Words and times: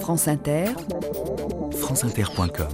France 0.00 0.28
Inter, 0.28 0.66
franceinter.com 1.72 2.68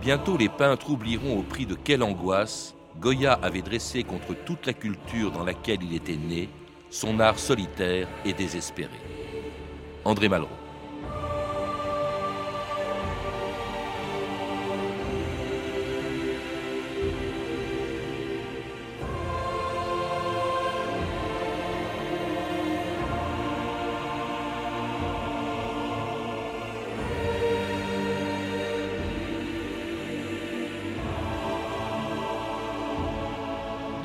Bientôt 0.00 0.36
les 0.36 0.48
peintres 0.48 0.90
oublieront 0.90 1.38
au 1.38 1.42
prix 1.42 1.66
de 1.66 1.74
quelle 1.74 2.02
angoisse 2.02 2.74
Goya 3.00 3.32
avait 3.42 3.62
dressé 3.62 4.04
contre 4.04 4.34
toute 4.44 4.66
la 4.66 4.72
culture 4.72 5.30
dans 5.30 5.44
laquelle 5.44 5.82
il 5.82 5.94
était 5.94 6.16
né 6.16 6.48
son 6.90 7.20
art 7.20 7.38
solitaire 7.38 8.08
et 8.24 8.32
désespéré. 8.32 8.90
André 10.04 10.28
Malraux. 10.28 10.57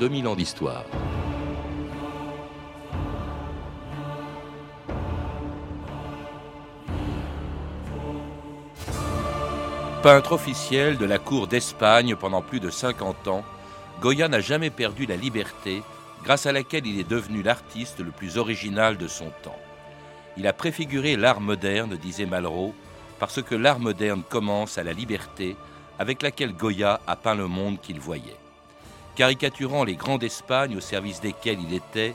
2000 0.04 0.28
ans 0.28 0.36
d'histoire. 0.36 0.84
Peintre 10.02 10.32
officiel 10.32 10.98
de 10.98 11.06
la 11.06 11.16
cour 11.16 11.46
d'Espagne 11.46 12.16
pendant 12.16 12.42
plus 12.42 12.60
de 12.60 12.68
50 12.68 13.28
ans, 13.28 13.44
Goya 14.02 14.28
n'a 14.28 14.40
jamais 14.40 14.68
perdu 14.68 15.06
la 15.06 15.16
liberté 15.16 15.82
grâce 16.22 16.44
à 16.44 16.52
laquelle 16.52 16.86
il 16.86 17.00
est 17.00 17.08
devenu 17.08 17.42
l'artiste 17.42 18.00
le 18.00 18.10
plus 18.10 18.36
original 18.36 18.98
de 18.98 19.08
son 19.08 19.30
temps. 19.42 19.56
Il 20.36 20.46
a 20.46 20.52
préfiguré 20.52 21.16
l'art 21.16 21.40
moderne, 21.40 21.96
disait 21.96 22.26
Malraux, 22.26 22.74
parce 23.18 23.40
que 23.40 23.54
l'art 23.54 23.78
moderne 23.78 24.22
commence 24.28 24.76
à 24.76 24.84
la 24.84 24.92
liberté 24.92 25.56
avec 25.98 26.20
laquelle 26.20 26.52
Goya 26.52 27.00
a 27.06 27.16
peint 27.16 27.36
le 27.36 27.46
monde 27.46 27.80
qu'il 27.80 28.00
voyait 28.00 28.36
caricaturant 29.14 29.84
les 29.84 29.96
grands 29.96 30.18
d'Espagne 30.18 30.76
au 30.76 30.80
service 30.80 31.20
desquels 31.20 31.60
il 31.60 31.74
était, 31.74 32.14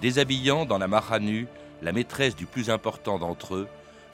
déshabillant 0.00 0.64
dans 0.64 0.78
la 0.78 0.88
Maranue 0.88 1.46
la 1.82 1.92
maîtresse 1.92 2.34
du 2.34 2.46
plus 2.46 2.70
important 2.70 3.18
d'entre 3.18 3.54
eux, 3.54 3.68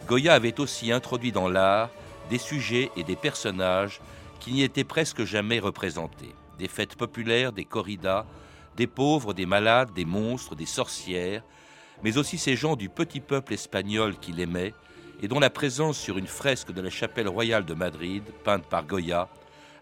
Goya 0.06 0.34
avait 0.34 0.60
aussi 0.60 0.92
introduit 0.92 1.32
dans 1.32 1.48
l'art 1.48 1.90
des 2.28 2.38
sujets 2.38 2.90
et 2.96 3.04
des 3.04 3.16
personnages 3.16 4.00
qui 4.40 4.52
n'y 4.52 4.62
étaient 4.62 4.84
presque 4.84 5.24
jamais 5.24 5.58
représentés. 5.60 6.34
Des 6.58 6.68
fêtes 6.68 6.96
populaires, 6.96 7.52
des 7.52 7.64
corridas, 7.64 8.26
des 8.76 8.86
pauvres, 8.86 9.32
des 9.32 9.46
malades, 9.46 9.92
des 9.94 10.04
monstres, 10.04 10.54
des 10.54 10.66
sorcières, 10.66 11.42
mais 12.02 12.18
aussi 12.18 12.36
ces 12.36 12.56
gens 12.56 12.76
du 12.76 12.88
petit 12.88 13.20
peuple 13.20 13.54
espagnol 13.54 14.16
qu'il 14.18 14.40
aimait 14.40 14.74
et 15.22 15.28
dont 15.28 15.40
la 15.40 15.50
présence 15.50 15.96
sur 15.96 16.18
une 16.18 16.26
fresque 16.26 16.72
de 16.72 16.80
la 16.80 16.90
chapelle 16.90 17.28
royale 17.28 17.64
de 17.64 17.74
Madrid, 17.74 18.24
peinte 18.44 18.66
par 18.66 18.84
Goya, 18.84 19.28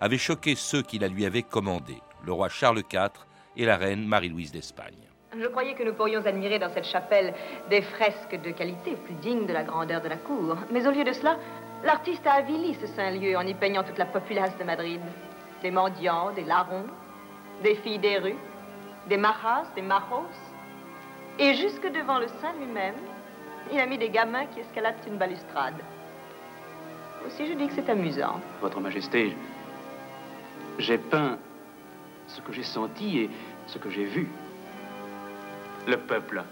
avait 0.00 0.18
choqué 0.18 0.54
ceux 0.54 0.82
qui 0.82 0.98
la 0.98 1.08
lui 1.08 1.24
avaient 1.24 1.42
commandée 1.42 2.00
le 2.24 2.32
roi 2.32 2.48
Charles 2.48 2.82
IV 2.92 3.10
et 3.56 3.64
la 3.64 3.76
reine 3.76 4.06
Marie-Louise 4.06 4.52
d'Espagne. 4.52 5.08
Je 5.38 5.46
croyais 5.46 5.74
que 5.74 5.82
nous 5.82 5.94
pourrions 5.94 6.24
admirer 6.26 6.58
dans 6.58 6.70
cette 6.70 6.84
chapelle 6.84 7.32
des 7.70 7.80
fresques 7.80 8.38
de 8.42 8.50
qualité 8.50 8.96
plus 8.96 9.14
dignes 9.14 9.46
de 9.46 9.52
la 9.52 9.62
grandeur 9.62 10.02
de 10.02 10.08
la 10.08 10.16
cour. 10.16 10.56
Mais 10.70 10.86
au 10.86 10.90
lieu 10.90 11.04
de 11.04 11.12
cela, 11.12 11.38
l'artiste 11.84 12.26
a 12.26 12.34
avili 12.34 12.74
ce 12.74 12.86
saint 12.86 13.10
lieu 13.10 13.36
en 13.36 13.46
y 13.46 13.54
peignant 13.54 13.82
toute 13.82 13.98
la 13.98 14.06
populace 14.06 14.56
de 14.58 14.64
Madrid. 14.64 15.00
Des 15.62 15.70
mendiants, 15.70 16.32
des 16.32 16.44
larrons, 16.44 16.86
des 17.62 17.76
filles 17.76 17.98
des 17.98 18.18
rues, 18.18 18.36
des 19.08 19.16
maras, 19.16 19.64
des 19.74 19.82
majos. 19.82 20.36
Et 21.38 21.54
jusque 21.54 21.90
devant 21.90 22.18
le 22.18 22.28
saint 22.28 22.52
lui-même, 22.58 22.96
il 23.72 23.80
a 23.80 23.86
mis 23.86 23.96
des 23.96 24.10
gamins 24.10 24.46
qui 24.46 24.60
escaladent 24.60 24.96
une 25.06 25.16
balustrade. 25.16 25.80
Aussi, 27.26 27.46
je 27.46 27.54
dis 27.54 27.68
que 27.68 27.74
c'est 27.74 27.88
amusant. 27.88 28.40
Votre 28.60 28.80
Majesté, 28.80 29.34
j'ai 30.78 30.98
peint 30.98 31.38
ce 32.32 32.40
que 32.40 32.52
j'ai 32.52 32.62
senti 32.62 33.20
et 33.20 33.30
ce 33.66 33.78
que 33.78 33.90
j'ai 33.90 34.04
vu. 34.04 34.28
Le 35.86 35.96
peuple. 35.96 36.42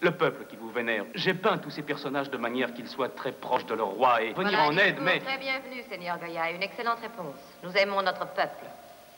Le 0.00 0.10
peuple 0.10 0.44
qui 0.48 0.56
vous 0.56 0.70
vénère. 0.70 1.04
J'ai 1.14 1.34
peint 1.34 1.58
tous 1.58 1.70
ces 1.70 1.82
personnages 1.82 2.30
de 2.30 2.36
manière 2.36 2.74
qu'ils 2.74 2.88
soient 2.88 3.08
très 3.08 3.32
proches 3.32 3.64
de 3.66 3.74
leur 3.74 3.88
roi 3.88 4.22
et 4.22 4.32
venir 4.32 4.60
en 4.60 4.76
aide, 4.76 4.96
mais... 5.00 5.20
Très 5.20 5.38
bienvenue, 5.38 5.82
Seigneur 5.88 6.18
Goya. 6.18 6.50
Une 6.50 6.62
excellente 6.62 7.00
réponse. 7.00 7.36
Nous 7.62 7.74
aimons 7.76 8.02
notre 8.02 8.26
peuple. 8.26 8.64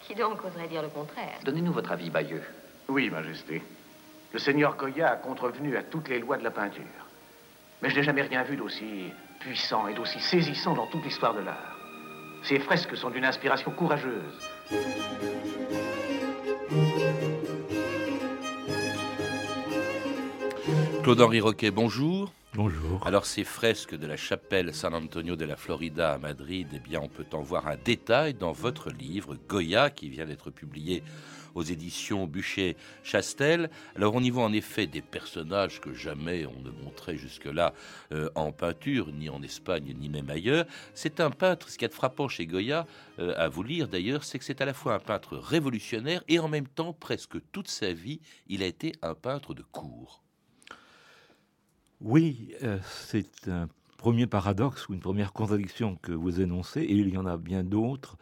Qui 0.03 0.15
donc 0.15 0.45
oserait 0.45 0.69
dire 0.69 0.83
le 0.83 0.89
contraire? 0.89 1.39
Donnez-nous 1.45 1.73
votre 1.73 1.91
avis, 1.91 2.11
Bayeux. 2.11 2.45
Oui, 2.89 3.11
Majesté. 3.11 3.63
Le 4.33 4.39
Seigneur 4.39 4.77
Goya 4.77 5.09
a 5.09 5.17
contrevenu 5.17 5.77
à 5.77 5.83
toutes 5.83 6.09
les 6.09 6.21
lois 6.21 6.37
de 6.37 6.45
la 6.45 6.51
peinture. 6.51 6.85
Mais 7.83 7.91
je 7.91 7.97
n'ai 7.97 8.03
jamais 8.05 8.23
rien 8.23 8.43
vu 8.45 8.57
d'aussi 8.57 9.13
puissant 9.41 9.89
et 9.89 9.95
d'aussi 9.95 10.21
saisissant 10.21 10.75
dans 10.75 10.87
toute 10.87 11.05
l'histoire 11.05 11.35
de 11.35 11.41
l'art. 11.41 11.77
Ces 12.43 12.61
fresques 12.61 12.97
sont 12.97 13.11
d'une 13.11 13.25
inspiration 13.25 13.73
courageuse. 13.73 14.56
Claude-Henri 21.03 21.41
Roquet, 21.41 21.71
bonjour. 21.71 22.33
Bonjour. 22.57 23.07
Alors 23.07 23.27
ces 23.27 23.45
fresques 23.45 23.95
de 23.95 24.07
la 24.07 24.17
chapelle 24.17 24.75
San 24.75 24.95
Antonio 24.95 25.37
de 25.37 25.45
la 25.45 25.57
Florida 25.57 26.15
à 26.15 26.19
Madrid, 26.19 26.67
eh 26.73 26.79
bien 26.79 27.03
on 27.03 27.09
peut 27.09 27.27
en 27.35 27.43
voir 27.43 27.69
un 27.69 27.77
détail 27.77 28.33
dans 28.33 28.53
votre 28.53 28.89
livre 28.89 29.37
Goya 29.47 29.91
qui 29.91 30.09
vient 30.09 30.25
d'être 30.25 30.51
publié 30.51 31.03
aux 31.55 31.63
éditions 31.63 32.27
Bûcher-Chastel. 32.27 33.69
Alors 33.95 34.15
on 34.15 34.23
y 34.23 34.31
voit 34.31 34.45
en 34.45 34.55
effet 34.55 34.87
des 34.87 35.03
personnages 35.03 35.83
que 35.83 35.93
jamais 35.93 36.47
on 36.47 36.59
ne 36.63 36.71
montrait 36.71 37.19
jusque-là 37.19 37.75
euh, 38.13 38.31
en 38.35 38.53
peinture, 38.53 39.13
ni 39.13 39.29
en 39.29 39.43
Espagne, 39.43 39.95
ni 39.95 40.09
même 40.09 40.31
ailleurs. 40.31 40.65
C'est 40.95 41.21
un 41.21 41.31
peintre, 41.31 41.69
ce 41.69 41.77
qui 41.77 41.85
est 41.85 41.93
frappant 41.93 42.27
chez 42.27 42.47
Goya, 42.47 42.87
euh, 43.19 43.35
à 43.37 43.51
vous 43.51 43.65
lire 43.65 43.87
d'ailleurs, 43.87 44.25
c'est 44.25 44.39
que 44.39 44.47
c'est 44.47 44.63
à 44.63 44.65
la 44.65 44.73
fois 44.73 44.95
un 44.95 44.99
peintre 44.99 45.37
révolutionnaire 45.37 46.25
et 46.27 46.39
en 46.39 46.49
même 46.49 46.69
temps, 46.69 46.95
presque 46.95 47.37
toute 47.53 47.69
sa 47.69 47.93
vie, 47.93 48.21
il 48.49 48.63
a 48.63 48.67
été 48.67 48.93
un 49.03 49.15
peintre 49.15 49.53
de 49.53 49.63
cour. 49.63 50.23
Oui, 52.01 52.55
euh, 52.63 52.79
c'est 52.85 53.49
un 53.49 53.69
premier 53.97 54.27
paradoxe 54.27 54.89
ou 54.89 54.95
une 54.95 55.01
première 55.01 55.33
contradiction 55.33 55.97
que 55.97 56.13
vous 56.13 56.41
énoncez, 56.41 56.81
et 56.81 56.95
il 56.95 57.09
y 57.09 57.17
en 57.17 57.27
a 57.27 57.37
bien 57.37 57.65
d'autres. 57.65 58.17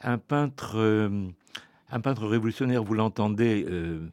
Un 0.00 0.18
peintre 0.18 0.78
un 1.90 2.00
peintre 2.00 2.26
révolutionnaire, 2.26 2.84
vous 2.84 2.94
l'entendez 2.94 3.64
euh, 3.68 4.08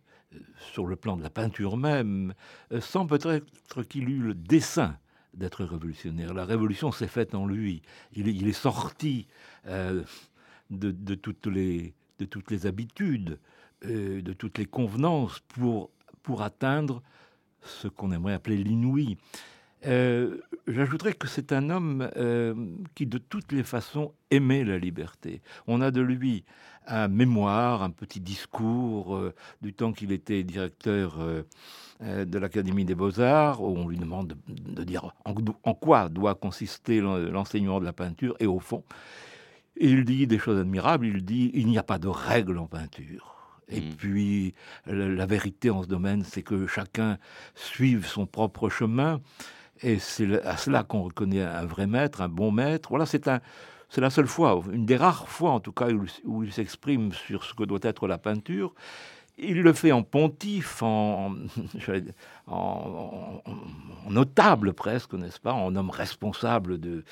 sur 0.71 0.85
le 0.87 0.95
plan 0.95 1.15
de 1.15 1.23
la 1.23 1.29
peinture 1.29 1.77
même, 1.77 2.33
euh, 2.71 2.81
sans 2.81 3.05
peut-être 3.05 3.83
qu'il 3.83 4.09
eût 4.09 4.19
le 4.19 4.33
dessein 4.33 4.97
d'être 5.33 5.63
révolutionnaire. 5.63 6.33
La 6.33 6.45
révolution 6.45 6.91
s'est 6.91 7.07
faite 7.07 7.35
en 7.35 7.45
lui. 7.45 7.83
Il, 8.13 8.47
est 8.47 8.53
sorti 8.53 9.27
euh, 9.67 10.03
de, 10.71 11.15
toutes 11.15 11.45
les, 11.45 11.93
habitudes, 12.65 13.37
de 13.83 14.33
toutes 14.33 14.57
les 14.57 14.65
convenances 14.65 15.39
pour 16.23 16.41
atteindre 16.41 17.03
ce 17.61 17.87
qu'on 17.87 18.11
aimerait 18.11 18.33
appeler 18.33 18.57
l'inouï. 18.57 19.17
J'ajouterais 19.83 21.13
que 21.13 21.27
c'est 21.27 21.53
un 21.53 21.69
homme 21.69 22.09
qui, 22.95 23.05
de 23.05 23.17
toutes 23.17 23.51
les 23.51 23.63
façons, 23.63 24.13
aimait 24.31 24.63
la 24.63 24.77
liberté. 24.77 25.41
On 25.67 25.81
a 25.81 25.91
de 25.91 26.01
lui 26.01 26.43
un 26.87 27.07
mémoire, 27.07 27.83
un 27.83 27.89
petit 27.89 28.19
discours 28.19 29.15
euh, 29.15 29.33
du 29.61 29.73
temps 29.73 29.91
qu'il 29.91 30.11
était 30.11 30.43
directeur 30.43 31.17
euh, 31.19 31.43
euh, 32.01 32.25
de 32.25 32.39
l'Académie 32.39 32.85
des 32.85 32.95
Beaux-Arts, 32.95 33.61
où 33.61 33.77
on 33.77 33.87
lui 33.87 33.97
demande 33.97 34.35
de, 34.47 34.83
dire 34.83 35.13
en, 35.25 35.73
quoi 35.73 36.09
doit 36.09 36.35
consister 36.35 37.01
l'enseignement 37.01 37.79
de 37.79 37.85
la 37.85 37.93
peinture, 37.93 38.35
et 38.39 38.47
au 38.47 38.59
fond, 38.59 38.83
il 39.75 40.05
dit 40.05 40.27
des 40.27 40.39
choses 40.39 40.59
admirables, 40.59 41.05
il 41.05 41.23
dit 41.23 41.51
il 41.53 41.67
n'y 41.67 41.77
a 41.77 41.83
pas 41.83 41.99
de 41.99 42.07
règle 42.07 42.57
en 42.57 42.67
peinture. 42.67 43.36
Et 43.69 43.81
mmh. 43.81 43.95
puis, 43.97 44.53
la, 44.85 45.25
vérité 45.25 45.69
en 45.69 45.83
ce 45.83 45.87
domaine, 45.87 46.23
c'est 46.23 46.43
que 46.43 46.67
chacun 46.67 47.17
suive 47.55 48.05
son 48.05 48.25
propre 48.25 48.69
chemin, 48.69 49.21
et 49.81 49.99
c'est 49.99 50.41
à 50.45 50.57
cela 50.57 50.83
qu'on 50.83 51.03
reconnaît 51.03 51.41
un 51.41 51.65
vrai 51.65 51.85
maître, 51.85 52.21
un 52.21 52.29
bon 52.29 52.51
maître. 52.51 52.89
Voilà, 52.89 53.05
c'est 53.05 53.27
un, 53.27 53.41
c'est 53.89 54.01
la 54.01 54.09
seule 54.09 54.27
fois, 54.27 54.61
une 54.71 54.85
des 54.85 54.97
rares 54.97 55.27
fois 55.27 55.51
en 55.51 55.59
tout 55.59 55.71
cas, 55.71 55.87
où 56.25 56.43
il 56.43 56.51
s'exprime 56.51 57.11
sur 57.13 57.43
ce 57.43 57.53
que 57.53 57.63
doit 57.63 57.79
être 57.83 58.07
la 58.07 58.17
peinture. 58.17 58.73
Il 59.39 59.61
le 59.61 59.73
fait 59.73 59.91
en 59.91 60.01
pontife, 60.03 60.81
en, 60.83 61.31
notable 64.09 64.73
presque, 64.73 65.13
n'est-ce 65.13 65.39
pas, 65.39 65.53
en 65.53 65.75
homme 65.75 65.89
responsable 65.89 66.79
de, 66.79 67.03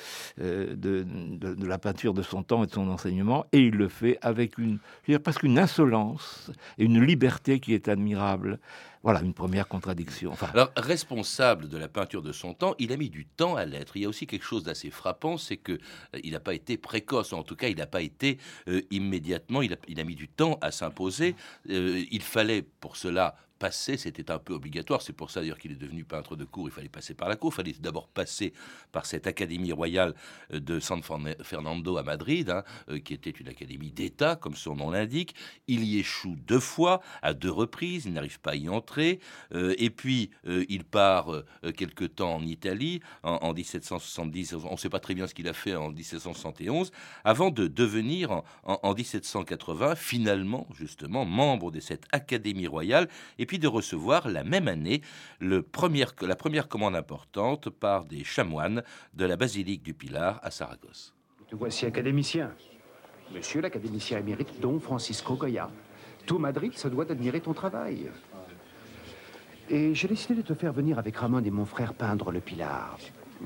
euh, 0.41 0.75
de, 0.75 1.65
la 1.65 1.77
peinture 1.77 2.13
de 2.13 2.21
son 2.21 2.41
temps 2.41 2.63
et 2.63 2.67
de 2.67 2.71
son 2.71 2.89
enseignement, 2.89 3.45
et 3.51 3.59
il 3.59 3.75
le 3.75 3.89
fait 3.89 4.17
avec 4.21 4.57
une, 4.57 4.79
une 5.07 5.59
insolence 5.59 6.51
et 6.77 6.85
une 6.85 7.03
liberté 7.03 7.59
qui 7.59 7.73
est 7.73 7.87
admirable. 7.87 8.59
Voilà, 9.05 9.21
une 9.21 9.35
première 9.35 9.67
contradiction. 9.67 10.33
Alors, 10.51 10.71
responsable 10.75 11.69
de 11.69 11.77
la 11.77 11.87
peinture 11.87 12.23
de 12.23 12.31
son 12.31 12.55
temps, 12.55 12.73
il 12.79 12.91
a 12.91 12.97
mis 12.97 13.11
du 13.11 13.27
temps 13.27 13.55
à 13.55 13.63
l'être. 13.63 13.95
Il 13.97 14.01
y 14.01 14.05
a 14.05 14.09
aussi 14.09 14.25
quelque 14.25 14.43
chose 14.43 14.63
d'assez 14.63 14.89
frappant, 14.89 15.37
c'est 15.37 15.57
que 15.57 15.73
euh, 15.73 16.19
il 16.23 16.31
n'a 16.31 16.39
pas 16.39 16.55
été 16.55 16.75
précoce, 16.75 17.31
en 17.31 17.43
tout 17.43 17.55
cas, 17.55 17.67
il 17.67 17.77
n'a 17.77 17.85
pas 17.85 18.01
été 18.01 18.39
euh, 18.67 18.81
immédiatement, 18.89 19.61
il 19.61 19.73
a, 19.73 19.75
il 19.87 19.99
a, 19.99 20.03
mis 20.03 20.15
du 20.15 20.27
temps 20.27 20.57
à 20.61 20.71
s'imposer. 20.71 21.35
Euh, 21.69 22.03
il 22.09 22.23
fallait 22.23 22.63
pour 22.63 22.97
cela 22.97 23.35
passer, 23.59 23.97
c'était 23.97 24.31
un 24.31 24.39
peu 24.39 24.53
obligatoire. 24.53 25.01
C'est 25.01 25.13
pour 25.13 25.31
ça 25.31 25.41
d'ailleurs 25.41 25.57
qu'il 25.57 25.71
est 25.71 25.75
devenu 25.79 26.03
peintre 26.03 26.35
de 26.35 26.45
cour. 26.45 26.67
Il 26.67 26.71
fallait 26.71 26.89
passer 26.89 27.13
par 27.13 27.29
la 27.29 27.35
cour. 27.35 27.51
Il 27.53 27.55
fallait 27.55 27.75
d'abord 27.79 28.07
passer 28.07 28.53
par 28.91 29.05
cette 29.05 29.27
académie 29.27 29.71
royale 29.71 30.13
euh, 30.53 30.59
de 30.59 30.79
San 30.79 31.01
Fernando 31.03 31.97
à 31.97 32.03
Madrid, 32.03 32.49
hein, 32.49 32.63
euh, 32.89 32.99
qui 32.99 33.13
était 33.13 33.29
une 33.29 33.47
académie 33.47 33.91
d'État, 33.91 34.35
comme 34.35 34.55
son 34.55 34.75
nom 34.75 34.91
l'indique. 34.91 35.35
Il 35.67 35.83
y 35.83 35.99
échoue 35.99 36.35
deux 36.47 36.59
fois, 36.59 37.01
à 37.21 37.33
deux 37.33 37.51
reprises. 37.51 38.05
Il 38.05 38.13
n'arrive 38.13 38.39
pas 38.39 38.51
à 38.51 38.55
y 38.55 38.69
entrer. 38.69 39.19
Euh, 39.53 39.73
et 39.77 39.89
puis 39.89 40.31
il 40.45 40.83
part 40.83 41.27
quelque 41.75 42.05
temps 42.05 42.35
en 42.35 42.41
Italie 42.43 43.01
en, 43.23 43.53
1770. 43.53 44.53
On 44.53 44.71
ne 44.71 44.77
sait 44.77 44.89
pas 44.89 44.99
très 44.99 45.13
bien 45.13 45.27
ce 45.27 45.33
qu'il 45.33 45.47
a 45.47 45.53
fait 45.53 45.75
en 45.75 45.91
1771, 45.91 46.91
avant 47.23 47.51
de 47.51 47.67
devenir 47.67 48.31
en, 48.31 48.43
en 48.63 48.93
1780 48.93 49.95
finalement 49.95 50.67
justement 50.77 51.25
membre 51.25 51.71
de 51.71 51.79
cette 51.79 52.05
académie 52.11 52.67
royale. 52.67 53.09
Et 53.45 53.47
puis 53.47 53.59
de 53.59 53.67
recevoir 53.67 54.27
la 54.27 54.43
même 54.43 54.67
année 54.67 55.01
la 55.39 55.61
première 55.61 56.67
commande 56.67 56.95
importante 56.95 57.69
par 57.69 58.03
des 58.05 58.23
chamoines 58.23 58.81
de 59.13 59.23
la 59.23 59.35
basilique 59.35 59.83
du 59.83 59.93
Pilar 59.93 60.39
à 60.41 60.49
Saragosse. 60.49 61.13
Te 61.47 61.55
voici 61.55 61.85
académicien. 61.85 62.49
Monsieur 63.31 63.61
l'académicien 63.61 64.17
émérite 64.17 64.59
Don 64.59 64.79
Francisco 64.79 65.35
Goya. 65.35 65.69
Tout 66.25 66.39
Madrid 66.39 66.73
se 66.73 66.87
doit 66.87 67.05
d'admirer 67.05 67.39
ton 67.39 67.53
travail. 67.53 68.09
Et 69.69 69.93
j'ai 69.93 70.07
décidé 70.07 70.33
de 70.33 70.41
te 70.41 70.55
faire 70.55 70.73
venir 70.73 70.97
avec 70.97 71.15
Ramon 71.15 71.43
et 71.45 71.51
mon 71.51 71.65
frère 71.65 71.93
peindre 71.93 72.31
le 72.31 72.39
Pilar. 72.39 72.97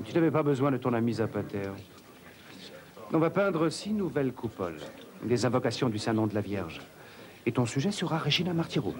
Tu 0.06 0.14
n'avais 0.14 0.30
pas 0.30 0.42
besoin 0.42 0.70
de 0.70 0.78
ton 0.78 0.94
ami 0.94 1.12
Zapater. 1.12 1.72
On 3.12 3.18
va 3.18 3.28
peindre 3.28 3.68
six 3.68 3.92
nouvelles 3.92 4.32
coupoles, 4.32 4.80
des 5.22 5.44
invocations 5.44 5.90
du 5.90 5.98
Saint-Nom 5.98 6.26
de 6.26 6.34
la 6.34 6.40
Vierge. 6.40 6.80
Et 7.44 7.52
ton 7.52 7.66
sujet 7.66 7.90
sera 7.90 8.16
Regina 8.16 8.54
Martyrum. 8.54 8.94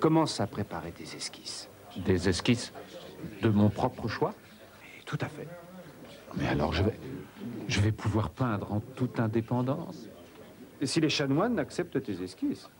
Commence 0.00 0.40
à 0.40 0.46
préparer 0.46 0.92
tes 0.92 1.16
esquisses. 1.16 1.68
Des 1.96 2.28
esquisses 2.28 2.72
de 3.42 3.50
mon 3.50 3.68
propre 3.68 4.08
choix 4.08 4.34
Tout 5.04 5.18
à 5.20 5.28
fait. 5.28 5.46
Mais 6.36 6.48
alors 6.48 6.72
je 6.72 6.82
vais, 6.82 6.98
je 7.68 7.80
vais 7.80 7.92
pouvoir 7.92 8.30
peindre 8.30 8.72
en 8.72 8.80
toute 8.80 9.20
indépendance. 9.20 10.06
Et 10.80 10.86
si 10.86 11.00
les 11.00 11.10
chanoines 11.10 11.58
acceptent 11.58 12.02
tes 12.02 12.22
esquisses? 12.22 12.70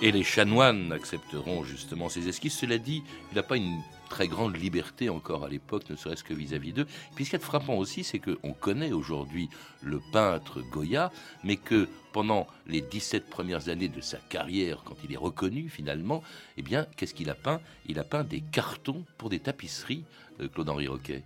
Et 0.00 0.12
les 0.12 0.22
chanoines 0.22 0.92
accepteront 0.92 1.64
justement 1.64 2.08
ces 2.08 2.28
esquisses. 2.28 2.56
Cela 2.56 2.78
dit, 2.78 3.02
il 3.30 3.34
n'a 3.34 3.42
pas 3.42 3.56
une 3.56 3.80
très 4.08 4.28
grande 4.28 4.56
liberté 4.56 5.08
encore 5.08 5.44
à 5.44 5.48
l'époque, 5.48 5.88
ne 5.90 5.96
serait-ce 5.96 6.24
que 6.24 6.34
vis-à-vis 6.34 6.72
d'eux. 6.72 6.86
Puis 7.14 7.24
ce 7.24 7.30
qui 7.30 7.36
est 7.36 7.40
frappant 7.40 7.74
aussi, 7.74 8.04
c'est 8.04 8.18
qu'on 8.18 8.52
connaît 8.52 8.92
aujourd'hui 8.92 9.48
le 9.82 10.00
peintre 10.12 10.60
Goya, 10.72 11.10
mais 11.44 11.56
que 11.56 11.88
pendant 12.16 12.46
les 12.66 12.80
17 12.80 13.28
premières 13.28 13.68
années 13.68 13.90
de 13.90 14.00
sa 14.00 14.16
carrière, 14.16 14.80
quand 14.86 14.96
il 15.04 15.12
est 15.12 15.18
reconnu 15.18 15.68
finalement, 15.68 16.22
eh 16.56 16.62
bien, 16.62 16.86
qu'est-ce 16.96 17.12
qu'il 17.12 17.28
a 17.28 17.34
peint? 17.34 17.60
Il 17.90 17.98
a 17.98 18.04
peint 18.04 18.24
des 18.24 18.40
cartons 18.40 19.04
pour 19.18 19.28
des 19.28 19.38
tapisseries, 19.38 20.02
euh, 20.40 20.48
Claude-Henri 20.48 20.88
Roquet. 20.88 21.24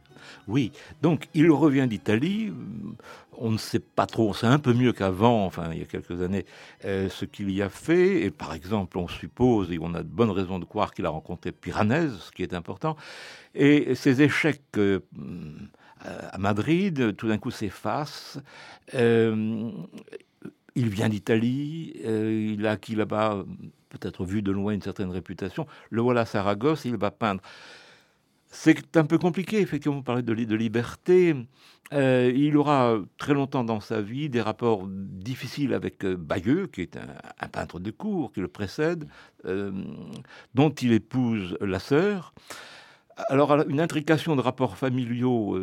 Oui, 0.48 0.72
donc 1.00 1.28
il 1.32 1.48
revient 1.52 1.86
d'Italie. 1.88 2.52
On 3.38 3.52
ne 3.52 3.56
sait 3.56 3.78
pas 3.78 4.06
trop, 4.06 4.34
c'est 4.34 4.48
un 4.48 4.58
peu 4.58 4.72
mieux 4.72 4.92
qu'avant, 4.92 5.46
enfin 5.46 5.70
il 5.72 5.78
y 5.78 5.82
a 5.82 5.84
quelques 5.84 6.22
années, 6.22 6.44
euh, 6.84 7.08
ce 7.08 7.24
qu'il 7.24 7.52
y 7.52 7.62
a 7.62 7.68
fait. 7.68 8.24
Et 8.24 8.32
par 8.32 8.52
exemple, 8.52 8.98
on 8.98 9.06
suppose, 9.06 9.70
et 9.70 9.78
on 9.80 9.94
a 9.94 10.02
de 10.02 10.08
bonnes 10.08 10.32
raisons 10.32 10.58
de 10.58 10.64
croire 10.64 10.92
qu'il 10.92 11.06
a 11.06 11.10
rencontré 11.10 11.52
Piranèse, 11.52 12.18
ce 12.18 12.32
qui 12.32 12.42
est 12.42 12.52
important. 12.52 12.96
Et 13.54 13.94
ces 13.94 14.22
échecs 14.22 14.76
euh, 16.06 16.26
à 16.32 16.38
Madrid, 16.38 17.14
tout 17.16 17.28
d'un 17.28 17.38
coup, 17.38 17.50
s'effacent. 17.50 18.38
Euh, 18.94 19.70
il 20.74 20.88
vient 20.88 21.08
d'Italie, 21.08 21.94
il 22.04 22.66
a 22.66 22.72
acquis 22.72 22.94
là-bas, 22.94 23.44
peut-être 23.88 24.24
vu 24.24 24.42
de 24.42 24.52
loin, 24.52 24.72
une 24.72 24.82
certaine 24.82 25.10
réputation. 25.10 25.66
Le 25.90 26.00
voilà 26.00 26.22
à 26.22 26.26
Saragosse, 26.26 26.84
il 26.84 26.96
va 26.96 27.10
peindre 27.10 27.42
c'est 28.50 28.96
un 28.96 29.04
peu 29.04 29.16
compliqué, 29.16 29.60
effectivement, 29.60 29.96
vous 29.96 30.02
parlez 30.02 30.22
de, 30.22 30.54
liberté. 30.54 31.36
Euh, 31.92 32.32
il 32.34 32.56
aura 32.56 32.98
très 33.16 33.32
longtemps 33.32 33.64
dans 33.64 33.80
sa 33.80 34.00
vie 34.00 34.28
des 34.28 34.40
rapports 34.40 34.86
difficiles 34.88 35.72
avec 35.72 36.04
euh, 36.04 36.16
Bayeux, 36.16 36.66
qui 36.66 36.82
est 36.82 36.96
un, 36.96 37.48
peintre 37.48 37.78
de 37.78 37.90
cour, 37.90 38.32
qui 38.32 38.40
le 38.40 38.48
précède, 38.48 39.06
euh, 39.46 39.70
dont 40.54 40.70
il 40.70 40.92
épouse 40.92 41.56
la 41.60 41.78
sœur. 41.78 42.34
Alors, 43.28 43.52
une 43.68 43.80
intrication 43.80 44.36
de 44.36 44.40
rapports 44.40 44.76
familiaux 44.76 45.58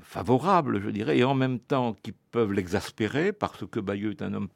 favorables, 0.00 0.80
je 0.80 0.90
dirais, 0.90 1.18
et 1.18 1.24
en 1.24 1.34
même 1.34 1.58
temps 1.58 1.94
qui 2.02 2.12
peuvent 2.30 2.52
l'exaspérer, 2.52 3.32
parce 3.32 3.64
que 3.66 3.80
Bayeux 3.80 4.10
est 4.10 4.22
un 4.22 4.34
homme, 4.34 4.48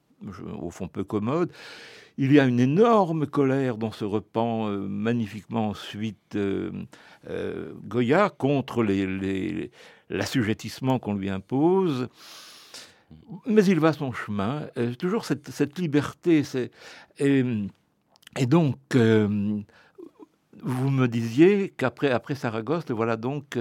au 0.61 0.71
fond, 0.71 0.89
peu 0.89 1.05
commode. 1.05 1.53
Il 2.17 2.33
y 2.33 2.41
a 2.41 2.47
une 2.47 2.61
énorme 2.61 3.27
colère 3.27 3.77
dans 3.77 3.93
ce 3.93 4.05
repent 4.05 4.69
magnifiquement 4.89 5.69
ensuite 5.69 6.37
euh, 7.29 7.75
Goya 7.85 8.31
contre 8.31 8.85
l'assujettissement 10.09 10.99
qu'on 10.99 11.15
lui 11.15 11.29
impose. 11.29 12.09
Mais 13.47 13.65
il 13.65 13.81
va 13.81 13.93
son 13.93 14.13
chemin. 14.13 14.69
Euh, 14.77 14.95
toujours 14.95 15.25
cette, 15.25 15.79
liberté. 15.79 16.43
Et, 17.19 17.45
donc, 18.47 18.79
euh, 18.95 19.61
vous 20.63 20.91
me 20.91 21.07
disiez 21.07 21.71
qu'après 21.77 22.11
après 22.11 22.35
Saragosse, 22.35 22.91
voilà 22.91 23.17
donc. 23.17 23.59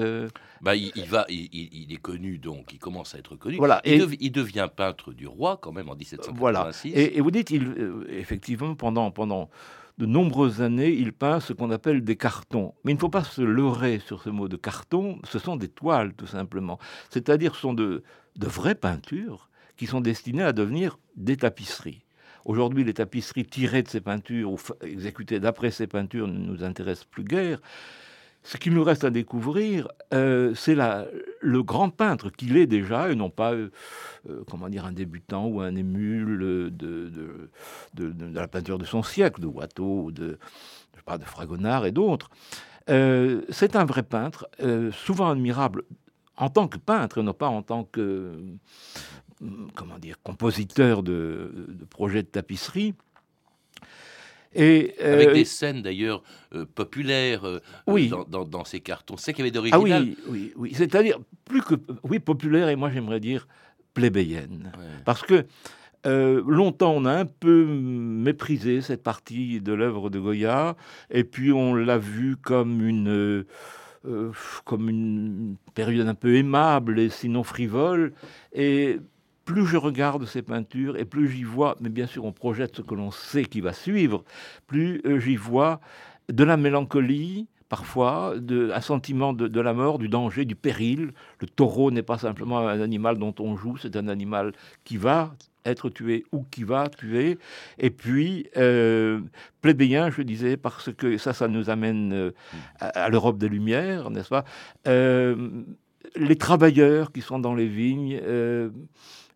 Bah, 0.61 0.75
il, 0.75 0.91
va, 1.05 1.25
il, 1.29 1.91
est 1.91 2.01
connu 2.01 2.37
donc, 2.37 2.73
il 2.73 2.79
commence 2.79 3.15
à 3.15 3.19
être 3.19 3.35
connu. 3.35 3.57
Voilà, 3.57 3.81
il, 3.85 4.31
devient 4.31 4.69
peintre 4.75 5.13
du 5.13 5.27
roi 5.27 5.57
quand 5.61 5.71
même 5.71 5.89
en 5.89 5.95
1786. 5.95 6.39
Voilà. 6.39 6.69
Et, 6.85 7.17
et 7.17 7.21
vous 7.21 7.31
dites, 7.31 7.51
il, 7.51 8.05
effectivement, 8.09 8.75
pendant 8.75 9.11
pendant 9.11 9.49
de 9.97 10.05
nombreuses 10.05 10.61
années, 10.61 10.91
il 10.91 11.11
peint 11.11 11.39
ce 11.39 11.53
qu'on 11.53 11.71
appelle 11.71 12.03
des 12.03 12.15
cartons. 12.15 12.73
Mais 12.83 12.91
il 12.91 12.95
ne 12.95 12.99
faut 12.99 13.09
pas 13.09 13.23
se 13.23 13.41
leurrer 13.41 13.99
sur 13.99 14.21
ce 14.21 14.29
mot 14.29 14.47
de 14.47 14.57
carton, 14.57 15.19
ce 15.23 15.39
sont 15.39 15.55
des 15.55 15.69
toiles 15.69 16.13
tout 16.13 16.27
simplement. 16.27 16.79
C'est-à-dire 17.09 17.55
ce 17.55 17.61
sont 17.61 17.73
de, 17.73 18.03
de 18.35 18.47
vraies 18.47 18.75
peintures 18.75 19.49
qui 19.75 19.87
sont 19.87 20.01
destinées 20.01 20.43
à 20.43 20.53
devenir 20.53 20.99
des 21.15 21.37
tapisseries. 21.37 22.03
Aujourd'hui, 22.47 22.85
les 22.85 22.93
tapisseries 22.93 23.45
tirées 23.45 23.83
de 23.83 23.89
ces 23.89 23.99
peintures 23.99 24.53
ou 24.53 24.57
exécutées 24.81 25.41
d'après 25.41 25.69
ces 25.69 25.85
peintures 25.85 26.29
ne 26.29 26.37
nous 26.37 26.63
intéressent 26.63 27.03
plus 27.03 27.25
guère. 27.25 27.59
Ce 28.43 28.55
qu'il 28.55 28.73
nous 28.73 28.85
reste 28.85 29.03
à 29.03 29.09
découvrir, 29.09 29.89
euh, 30.13 30.55
c'est 30.55 30.77
le 31.41 31.63
grand 31.63 31.89
peintre 31.89 32.29
qu'il 32.29 32.55
est 32.55 32.65
déjà, 32.65 33.11
et 33.11 33.15
non 33.15 33.29
pas, 33.29 33.51
euh, 33.51 33.69
euh, 34.29 34.45
comment 34.49 34.69
dire, 34.69 34.85
un 34.85 34.93
débutant 34.93 35.45
ou 35.45 35.59
un 35.59 35.75
émule 35.75 36.71
de, 36.71 37.49
la 38.33 38.47
peinture 38.47 38.77
de 38.77 38.85
son 38.85 39.03
siècle, 39.03 39.41
de 39.41 39.47
Watteau, 39.47 40.11
de, 40.11 40.39
je 40.95 41.01
pas, 41.01 41.17
de 41.17 41.25
Fragonard 41.25 41.85
et 41.85 41.91
d'autres. 41.91 42.29
c'est 42.87 43.75
un 43.75 43.83
vrai 43.83 44.03
peintre, 44.03 44.47
souvent 44.93 45.31
admirable 45.31 45.83
en 46.37 46.49
tant 46.49 46.69
que 46.69 46.77
peintre, 46.77 47.21
non 47.21 47.33
pas 47.33 47.49
en 47.49 47.63
tant 47.63 47.83
que, 47.83 48.39
comment 49.75 49.99
dire, 49.99 50.15
compositeur 50.23 51.03
de, 51.03 51.51
de 51.67 51.85
projets 51.85 52.23
de 52.23 52.27
tapisserie. 52.27 52.93
Et, 54.55 54.95
Avec 55.03 55.33
des 55.33 55.45
scènes 55.45 55.81
d'ailleurs 55.81 56.23
euh, 56.55 56.65
populaires 56.65 57.45
euh, 57.45 57.59
oui. 57.85 58.09
dans, 58.09 58.45
dans, 58.45 58.65
ces 58.65 58.79
cartons. 58.79 59.17
C'est 59.17 59.33
qu'il 59.33 59.45
y 59.45 59.47
avait 59.47 59.51
d'original. 59.51 59.83
Ah 59.83 59.99
oui, 60.01 60.17
oui, 60.29 60.53
oui. 60.55 60.73
C'est-à-dire, 60.73 61.19
plus 61.45 61.61
que. 61.61 61.75
Oui, 62.03 62.19
populaire, 62.19 62.69
et 62.69 62.75
moi 62.75 62.89
j'aimerais 62.89 63.19
dire 63.19 63.47
plébéienne. 63.93 64.71
Parce 65.05 65.21
que. 65.21 65.45
Euh, 66.05 66.41
longtemps, 66.47 66.93
on 66.95 67.05
a 67.05 67.11
un 67.11 67.25
peu 67.25 67.65
méprisé 67.65 68.81
cette 68.81 69.03
partie 69.03 69.59
de 69.59 69.73
l'œuvre 69.73 70.09
de 70.09 70.19
Goya, 70.19 70.77
et 71.09 71.25
puis 71.25 71.51
on 71.51 71.73
l'a 71.73 71.97
vu 71.97 72.37
comme 72.37 72.87
une, 72.87 73.43
comme 74.63 74.89
une 74.89 75.57
période 75.73 76.07
un 76.07 76.13
peu 76.13 76.35
aimable 76.35 76.99
et 76.99 77.09
sinon 77.09 77.43
frivole. 77.43 78.13
Et 78.53 78.99
plus 79.47 79.65
je 79.65 79.77
regarde 79.77 80.25
ces 80.25 80.41
peintures 80.41 80.97
et 80.97 81.05
plus 81.05 81.29
j'y 81.29 81.43
vois, 81.43 81.77
mais 81.79 81.87
bien 81.87 82.05
sûr 82.05 82.25
on 82.25 82.33
projette 82.33 82.75
ce 82.75 82.81
que 82.81 82.93
l'on 82.93 83.11
sait 83.11 83.45
qui 83.45 83.61
va 83.61 83.71
suivre, 83.71 84.25
plus 84.67 85.01
euh, 85.05 85.19
j'y 85.19 85.37
vois 85.37 85.79
de 86.27 86.43
la 86.43 86.57
mélancolie, 86.57 87.47
parfois, 87.69 88.33
de, 88.37 88.71
un 88.71 88.81
sentiment 88.81 89.31
de, 89.31 89.61
la 89.61 89.73
mort, 89.73 89.99
du 89.99 90.09
danger, 90.09 90.43
du 90.43 90.55
péril. 90.55 91.13
Le 91.39 91.47
taureau 91.47 91.91
n'est 91.91 92.03
pas 92.03 92.17
simplement 92.17 92.59
un 92.59 92.81
animal 92.81 93.17
dont 93.17 93.33
on 93.39 93.55
joue, 93.55 93.77
c'est 93.77 93.95
un 93.95 94.09
animal 94.09 94.51
qui 94.83 94.97
va 94.97 95.33
être 95.63 95.89
tué 95.89 96.25
ou 96.33 96.43
qui 96.51 96.65
va 96.65 96.89
tuer. 96.89 97.37
Et 97.77 97.89
puis, 97.89 98.47
euh, 98.57 99.21
plébéien, 99.61 100.09
je 100.09 100.23
disais, 100.23 100.57
parce 100.57 100.93
que 100.93 101.17
ça, 101.17 101.31
ça 101.31 101.47
nous 101.47 101.69
amène 101.69 102.11
euh, 102.11 102.31
à, 102.81 103.07
l'Europe 103.07 103.37
des 103.37 103.47
Lumières, 103.47 104.09
n'est-ce 104.09 104.29
pas? 104.29 104.43
Les 106.15 106.35
travailleurs 106.37 107.11
qui 107.13 107.21
sont 107.21 107.39
dans 107.39 107.53
les 107.53 107.67
vignes, 107.67 108.19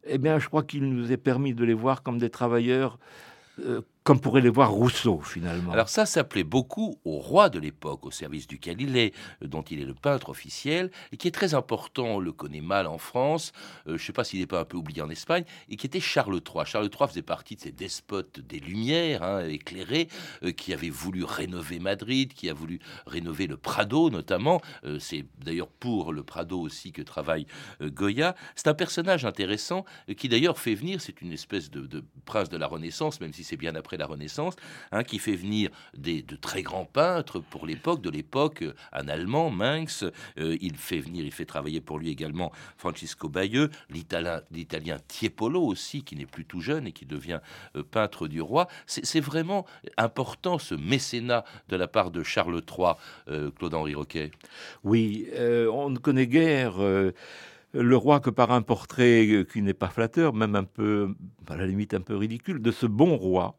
eh 0.06 0.18
bien, 0.18 0.40
je 0.40 0.48
crois 0.48 0.64
qu'il 0.64 0.86
nous 0.86 1.12
est 1.12 1.18
permis 1.18 1.54
de 1.54 1.64
les 1.64 1.74
voir 1.74 2.04
comme 2.04 2.18
des 2.18 2.30
travailleurs 2.30 2.98
euh, 3.60 3.82
comme 4.04 4.20
pourrait 4.20 4.42
les 4.42 4.50
voir 4.50 4.72
Rousseau 4.72 5.20
finalement. 5.20 5.72
Alors 5.72 5.90
ça 5.90 6.06
s'appelait 6.06 6.44
beaucoup 6.44 7.00
au 7.06 7.18
roi 7.20 7.50
de 7.50 7.60
l'époque, 7.60 8.06
au 8.06 8.12
service 8.12 8.48
duquel 8.48 8.82
il 8.82 8.98
est, 8.98 9.14
euh, 9.44 9.48
dont 9.48 9.62
il 9.62 9.80
est 9.80 9.86
le 9.86 9.94
peintre 9.94 10.30
officiel, 10.30 10.92
et 11.12 11.18
qui 11.18 11.28
est 11.28 11.32
très 11.32 11.54
important, 11.54 12.06
on 12.06 12.20
le 12.20 12.32
connaît 12.32 12.62
mal 12.62 12.88
en 12.88 12.98
France, 12.98 13.52
euh, 13.88 13.90
je 13.90 13.94
ne 13.94 13.98
sais 14.00 14.14
pas 14.14 14.24
s'il 14.24 14.40
n'est 14.40 14.48
pas 14.48 14.62
un 14.62 14.66
peu 14.66 14.78
oublié 14.78 15.02
en 15.02 15.10
Espagne, 15.10 15.44
et 15.70 15.76
qui 15.76 15.86
était 15.86 16.00
Charles 16.00 16.42
III. 16.48 16.66
Charles 16.66 16.90
III 16.92 17.10
faisait 17.10 17.22
partie 17.22 17.56
de 17.56 17.62
ces 17.62 17.72
despotes 17.72 18.40
des 18.40 18.60
Lumières, 18.60 19.22
hein, 19.24 19.46
éclairés, 19.48 20.08
euh, 20.44 20.52
qui 20.52 20.74
avaient 20.74 20.90
voulu 20.90 21.24
rénover 21.24 21.80
Madrid, 21.80 22.34
qui 22.34 22.50
a 22.50 22.54
voulu 22.54 22.80
rénover 23.06 23.48
le 23.48 23.58
Prado 23.58 24.10
notamment. 24.10 24.62
C'est 25.00 25.26
d'ailleurs 25.40 25.68
pour 25.68 26.14
le 26.14 26.24
Prado 26.24 26.60
aussi 26.60 26.92
que 26.92 27.02
travaille 27.02 27.46
Goya. 27.82 28.36
C'est 28.56 28.68
un 28.68 28.74
personnage 28.74 29.26
intéressant 29.26 29.86
qui 30.18 30.30
d'ailleurs 30.30 30.58
fait 30.58 30.76
venir, 30.76 31.02
c'est 31.02 31.22
une 31.22 31.32
espèce 31.32 31.70
de, 31.70 31.86
de 31.86 32.04
prince 32.26 32.50
de 32.50 32.58
la 32.58 32.68
Renaissance, 32.68 33.20
même 33.22 33.34
si 33.34 33.44
c'est 33.44 33.58
bien 33.58 33.76
après 33.76 33.91
la 33.98 34.06
Renaissance, 34.06 34.56
hein, 34.92 35.04
qui 35.04 35.20
fait 35.20 35.36
venir 35.36 35.70
des, 35.98 36.22
de 36.22 36.36
très 36.36 36.62
grands 36.62 36.86
peintres 36.86 37.40
pour 37.40 37.66
l'époque, 37.66 38.02
de 38.02 38.10
l'époque, 38.10 38.62
euh, 38.64 38.74
un 38.92 39.08
Allemand, 39.08 39.50
Minx, 39.50 40.04
euh, 40.38 40.58
il 40.62 40.76
fait 40.76 41.00
venir, 41.00 41.26
il 41.26 41.32
fait 41.32 41.46
travailler 41.46 41.82
pour 41.82 42.00
lui 42.00 42.10
également 42.10 42.52
Francisco 42.78 43.30
Bayeux, 43.30 43.70
l'Italien 43.90 44.98
Tiepolo 45.08 45.62
aussi, 45.62 46.04
qui 46.04 46.16
n'est 46.16 46.26
plus 46.26 46.46
tout 46.46 46.62
jeune 46.62 46.88
et 46.88 46.92
qui 46.92 47.06
devient 47.06 47.40
euh, 47.76 47.84
peintre 47.84 48.28
du 48.28 48.42
roi. 48.42 48.68
C'est 48.86 49.20
vraiment 49.20 49.66
important 49.98 50.58
ce 50.58 50.76
mécénat 50.76 51.44
de 51.70 51.76
la 51.76 51.88
part 51.88 52.12
de 52.12 52.24
Charles 52.24 52.62
III, 52.68 52.94
Claude-Henri 53.56 53.96
Roquet. 53.96 54.32
Oui, 54.84 55.28
on 55.38 55.90
ne 55.90 55.98
connaît 55.98 56.28
guère 56.28 56.76
le 57.74 57.98
roi 57.98 58.20
que 58.20 58.30
par 58.30 58.52
un 58.52 58.62
portrait 58.62 59.46
qui 59.52 59.62
n'est 59.62 59.74
pas 59.74 59.90
flatteur, 59.90 60.34
même 60.34 60.56
un 60.56 60.64
peu, 60.64 61.16
à 61.48 61.56
la 61.56 61.66
limite 61.66 61.94
un 61.94 62.02
peu 62.02 62.16
ridicule, 62.16 62.62
de 62.62 62.72
ce 62.72 62.86
bon 62.86 63.16
roi 63.16 63.58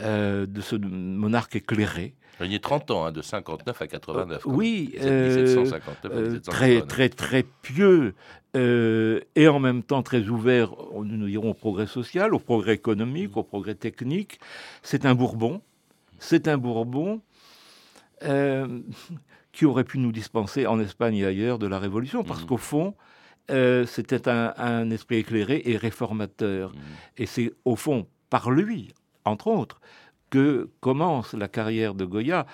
euh, 0.00 0.46
de 0.46 0.60
ce 0.60 0.76
monarque 0.76 1.56
éclairé. 1.56 2.14
Il 2.40 2.52
y 2.52 2.54
a 2.54 2.60
30 2.60 2.90
ans, 2.92 3.06
hein, 3.06 3.12
de 3.12 3.20
59 3.20 3.82
à 3.82 3.86
89. 3.88 4.42
oui, 4.46 4.94
euh, 5.00 5.56
euh, 6.04 6.38
très, 6.38 6.82
très, 6.82 7.08
très 7.08 7.42
pieux 7.62 8.14
et 8.54 9.48
en 9.48 9.58
même 9.60 9.82
temps 9.82 10.02
très 10.02 10.28
ouvert, 10.28 10.70
nous 10.94 11.26
dirons, 11.26 11.50
au 11.50 11.54
progrès 11.54 11.86
social, 11.86 12.34
au 12.34 12.38
progrès 12.38 12.74
économique, 12.74 13.36
au 13.36 13.42
progrès 13.42 13.74
technique. 13.74 14.38
C'est 14.82 15.04
un 15.04 15.14
Bourbon. 15.14 15.62
C'est 16.18 16.48
un 16.48 16.58
Bourbon 16.58 17.20
qui 19.52 19.64
aurait 19.64 19.84
pu 19.84 19.98
nous 19.98 20.12
dispenser 20.12 20.66
en 20.66 20.78
Espagne 20.80 21.16
et 21.16 21.24
ailleurs 21.24 21.58
de 21.58 21.66
la 21.66 21.78
Révolution, 21.78 22.24
parce 22.24 22.42
mmh. 22.42 22.46
qu'au 22.46 22.56
fond, 22.56 22.94
c'était 23.48 24.28
un, 24.28 24.90
esprit 24.90 25.16
éclairé 25.16 25.62
et 25.64 25.76
réformateur. 25.76 26.70
Mmh. 26.70 26.78
Et 27.18 27.26
c'est 27.26 27.52
au 27.64 27.74
fond 27.76 28.06
par 28.30 28.50
lui, 28.50 28.92
entre 29.28 29.46
autres, 29.48 29.80
que 30.30 30.70
commence 30.80 31.32
la 31.32 31.48
carrière 31.48 31.94
de 31.94 32.04
Goya 32.04 32.46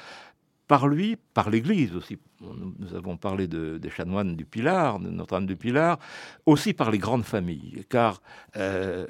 par 0.67 0.89
lui, 0.89 1.17
par 1.35 1.51
l'Église 1.51 1.95
aussi. 1.95 2.19
Nous 2.41 2.95
avons 2.95 3.17
parlé 3.17 3.47
des 3.47 3.91
chanoines 3.91 4.35
du 4.37 4.45
Pilar, 4.45 4.99
de 4.99 5.11
Notre-Dame 5.11 5.47
du 5.47 5.57
Pilar, 5.57 5.99
aussi 6.47 6.73
par 6.73 6.91
les 6.91 6.99
grandes 6.99 7.25
familles, 7.25 7.85
car 7.89 8.23
euh, 8.57 9.07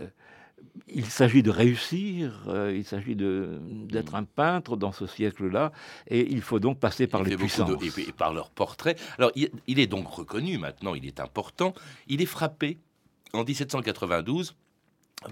il 0.88 1.06
s'agit 1.06 1.42
de 1.42 1.50
réussir, 1.50 2.44
euh, 2.48 2.74
il 2.74 2.84
s'agit 2.84 3.14
d'être 3.16 4.14
un 4.14 4.24
peintre 4.24 4.76
dans 4.76 4.92
ce 4.92 5.06
siècle-là, 5.06 5.72
et 6.08 6.28
il 6.30 6.42
faut 6.42 6.58
donc 6.58 6.80
passer 6.80 7.06
par 7.06 7.22
les 7.22 7.36
puissances. 7.36 7.70
et, 7.98 8.12
par 8.12 8.34
leurs 8.34 8.50
portraits. 8.50 9.00
Alors, 9.18 9.30
il 9.34 9.78
est 9.78 9.86
donc 9.86 10.08
reconnu 10.08 10.58
maintenant, 10.58 10.94
il 10.94 11.06
est 11.06 11.20
important. 11.20 11.72
Il 12.08 12.20
est 12.20 12.26
frappé 12.26 12.78
en 13.32 13.44
1792 13.44 14.56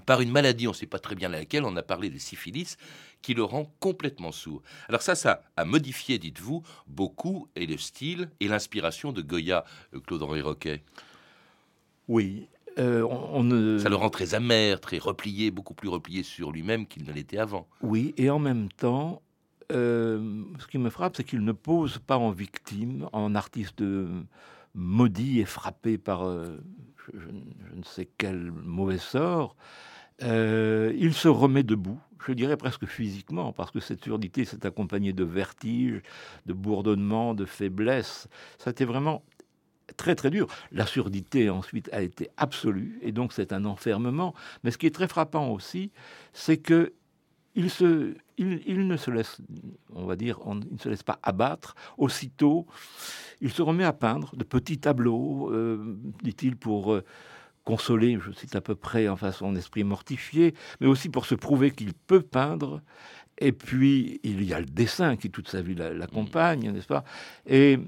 par 0.07 0.21
une 0.21 0.31
maladie, 0.31 0.67
on 0.67 0.71
ne 0.71 0.77
sait 0.77 0.87
pas 0.87 0.99
très 0.99 1.15
bien 1.15 1.29
laquelle, 1.29 1.65
on 1.65 1.77
a 1.77 1.83
parlé 1.83 2.11
de 2.11 2.19
syphilis, 2.19 2.77
qui 3.21 3.35
le 3.35 3.45
rend 3.45 3.73
complètement 3.81 4.33
sourd. 4.33 4.63
Alors 4.89 5.03
ça, 5.03 5.15
ça 5.15 5.43
a 5.57 5.65
modifié, 5.65 6.19
dites-vous, 6.19 6.63
beaucoup, 6.87 7.49
et 7.57 7.67
le 7.67 7.79
style 7.79 8.31
et 8.41 8.49
l'inspiration 8.49 9.13
de 9.13 9.23
Goya, 9.23 9.65
euh, 9.95 10.01
Claude-Henri 10.01 10.43
Roquet. 10.43 10.83
Oui. 12.09 12.49
Euh, 12.79 13.03
on, 13.03 13.79
Ça 13.79 13.91
le 13.91 13.97
rend 13.97 14.09
très 14.09 14.35
amer, 14.35 14.81
très 14.81 14.99
replié, 14.99 15.51
beaucoup 15.51 15.75
plus 15.75 15.89
replié 15.89 16.23
sur 16.23 16.53
lui-même 16.53 16.87
qu'il 16.87 17.05
ne 17.05 17.13
l'était 17.13 17.39
avant. 17.39 17.69
Oui, 17.83 18.15
et 18.17 18.31
en 18.31 18.39
même 18.39 18.71
temps, 18.71 19.21
euh, 19.71 20.43
ce 20.59 20.67
qui 20.67 20.79
me 20.79 20.89
frappe, 20.89 21.17
c'est 21.17 21.25
qu'il 21.25 21.45
ne 21.45 21.53
pose 21.53 21.99
pas 21.99 22.17
en 22.17 22.31
victime, 22.31 23.09
en 23.13 23.35
artiste 23.35 23.85
maudit 24.75 25.41
et 25.41 25.45
frappé 25.45 25.99
par 25.99 26.27
je, 27.13 27.77
ne 27.77 27.83
sais 27.85 28.09
quel 28.19 28.53
mauvais 28.53 28.99
sort, 28.99 29.57
euh, 30.23 30.93
il 30.97 31.15
se 31.15 31.29
remet 31.29 31.63
debout, 31.63 31.99
je 32.27 32.33
dirais 32.33 32.57
presque 32.57 32.87
physiquement, 32.87 33.53
parce 33.53 33.71
que 33.71 33.81
cette 33.81 34.03
surdité 34.05 34.45
s'est 34.45 34.65
accompagnée 34.67 35.13
de 35.13 35.25
vertiges, 35.25 36.03
de 36.47 36.53
bourdonnements, 36.53 37.35
de 37.35 37.45
faiblesse. 37.45 38.29
Ça 38.59 38.71
a 38.71 38.73
été 38.73 38.85
vraiment 38.85 39.25
très 39.97 40.15
très 40.15 40.31
dur. 40.31 40.47
La 40.71 40.87
surdité 40.87 41.51
ensuite 41.51 41.89
a 41.93 42.03
été 42.03 42.31
absolue, 42.37 42.99
et 43.03 43.13
donc 43.13 43.33
c'est 43.33 43.53
un 43.53 43.65
enfermement. 43.65 44.35
Mais 44.63 44.71
ce 44.71 44.79
qui 44.79 44.87
est 44.87 44.95
très 44.95 45.09
frappant 45.09 45.49
aussi, 45.51 45.91
c'est 46.33 46.59
que 46.59 46.93
il, 47.55 47.71
se, 47.71 48.15
il, 48.39 48.87
ne 48.87 48.97
se 48.97 49.11
laisse, 49.11 49.39
on 49.95 50.07
va 50.07 50.17
dire, 50.17 50.39
il 50.47 50.75
ne 50.75 50.79
se 50.79 50.89
laisse 50.89 51.03
pas 51.03 51.19
abattre. 51.23 51.75
Aussitôt, 51.99 52.67
il 53.41 53.51
se 53.51 53.63
remet 53.63 53.85
à 53.85 53.93
peindre 53.93 54.35
de 54.37 54.45
petits 54.45 54.79
tableaux, 54.79 55.51
euh, 55.53 55.99
dit-il, 56.23 56.57
pour 56.57 56.93
euh, 56.93 57.05
consoler, 57.65 58.19
je 58.21 58.33
cite 58.33 58.57
à 58.57 58.61
peu 58.61 58.75
près, 58.75 59.09
enfin 59.09 59.33
son 59.33 59.55
esprit 59.55 59.85
mortifié, 59.85 60.55
mais 60.81 60.87
aussi 60.87 61.09
pour 61.09 61.27
se 61.27 61.35
prouver 61.35 61.71
qu'il 61.71 61.95
peut 61.95 62.23
peindre. 62.23 62.81
Et 63.39 63.53
puis, 63.53 64.21
il 64.23 64.45
y 64.45 64.53
a 64.53 64.61
le 64.61 64.67
dessin 64.67 65.17
qui 65.17 65.31
toute 65.31 65.49
sa 65.49 65.63
vie 65.63 65.75
l'accompagne, 65.75 66.71
n'est-ce 66.71 66.87
pas? 66.87 67.05
Et 67.47 67.79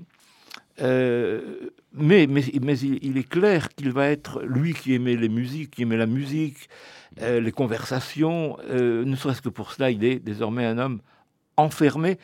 euh, 0.80 1.70
mais, 1.92 2.24
il, 2.24 3.18
est 3.18 3.28
clair 3.28 3.68
qu'il 3.70 3.92
va 3.92 4.08
être, 4.08 4.42
lui 4.42 4.74
qui 4.74 4.94
aimait 4.94 5.16
les 5.16 5.28
musiques, 5.28 5.70
qui 5.72 5.82
aimait 5.82 5.96
la 5.96 6.06
musique, 6.06 6.68
euh, 7.20 7.40
les 7.40 7.52
conversations, 7.52 8.56
euh, 8.68 9.04
ne 9.04 9.14
serait-ce 9.14 9.42
que 9.42 9.48
pour 9.48 9.72
cela, 9.72 9.90
il 9.90 10.04
est 10.04 10.18
désormais 10.18 10.64
un 10.64 10.78
homme 10.78 11.00
enfermé 11.56 12.18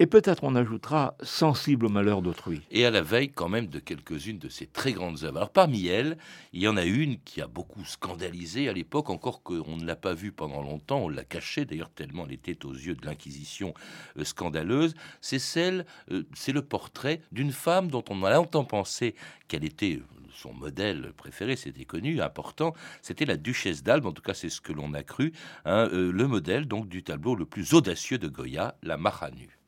et 0.00 0.06
peut-être 0.06 0.44
on 0.44 0.54
ajoutera 0.54 1.14
sensible 1.22 1.84
au 1.86 1.88
malheur 1.90 2.22
d'autrui. 2.22 2.62
Et 2.70 2.86
à 2.86 2.90
la 2.90 3.02
veille 3.02 3.30
quand 3.30 3.50
même 3.50 3.66
de 3.66 3.78
quelques-unes 3.78 4.38
de 4.38 4.48
ses 4.48 4.66
très 4.66 4.92
grandes 4.92 5.24
œuvres. 5.24 5.36
Alors 5.36 5.50
parmi 5.50 5.86
elles, 5.86 6.16
il 6.54 6.62
y 6.62 6.68
en 6.68 6.78
a 6.78 6.84
une 6.84 7.20
qui 7.20 7.42
a 7.42 7.46
beaucoup 7.46 7.84
scandalisé 7.84 8.68
à 8.70 8.72
l'époque, 8.72 9.10
encore 9.10 9.42
qu'on 9.42 9.76
ne 9.76 9.84
l'a 9.84 9.96
pas 9.96 10.14
vue 10.14 10.32
pendant 10.32 10.62
longtemps, 10.62 11.00
on 11.00 11.08
l'a 11.10 11.24
cachée 11.24 11.66
d'ailleurs 11.66 11.90
tellement 11.90 12.24
elle 12.26 12.32
était 12.32 12.64
aux 12.64 12.72
yeux 12.72 12.94
de 12.94 13.04
l'Inquisition 13.04 13.74
euh, 14.18 14.24
scandaleuse, 14.24 14.94
c'est 15.20 15.38
celle, 15.38 15.84
euh, 16.10 16.22
c'est 16.34 16.52
le 16.52 16.62
portrait 16.62 17.20
d'une 17.30 17.52
femme 17.52 17.88
dont 17.88 18.04
on 18.08 18.24
a 18.24 18.32
longtemps 18.32 18.64
pensé 18.64 19.14
qu'elle 19.48 19.64
était 19.64 20.00
son 20.32 20.54
modèle 20.54 21.12
préféré, 21.14 21.56
c'était 21.56 21.84
connu, 21.84 22.22
important, 22.22 22.72
c'était 23.02 23.26
la 23.26 23.36
duchesse 23.36 23.82
d'Albe, 23.82 24.06
en 24.06 24.12
tout 24.12 24.22
cas 24.22 24.32
c'est 24.32 24.48
ce 24.48 24.62
que 24.62 24.72
l'on 24.72 24.94
a 24.94 25.02
cru, 25.02 25.32
hein, 25.66 25.90
euh, 25.92 26.10
le 26.10 26.26
modèle 26.26 26.66
donc 26.66 26.88
du 26.88 27.02
tableau 27.02 27.34
le 27.34 27.44
plus 27.44 27.74
audacieux 27.74 28.16
de 28.16 28.28
Goya, 28.28 28.76
la 28.82 28.96
Maranue. 28.96 29.59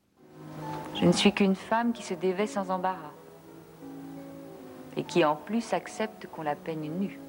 Je 0.95 1.05
ne 1.05 1.11
suis 1.11 1.33
qu'une 1.33 1.55
femme 1.55 1.93
qui 1.93 2.03
se 2.03 2.13
dévait 2.13 2.47
sans 2.47 2.69
embarras 2.69 3.11
et 4.95 5.03
qui 5.03 5.25
en 5.25 5.35
plus 5.35 5.73
accepte 5.73 6.27
qu'on 6.27 6.43
la 6.43 6.55
peigne 6.55 6.91
nue. 6.91 7.19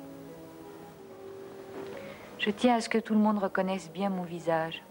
Je 2.39 2.51
tiens 2.51 2.77
à 2.77 2.81
ce 2.81 2.89
que 2.89 2.99
tout 2.99 3.15
le 3.15 3.21
monde 3.21 3.39
reconnaisse 3.39 3.91
bien 3.91 4.11
mon 4.11 4.23
visage, 4.23 4.83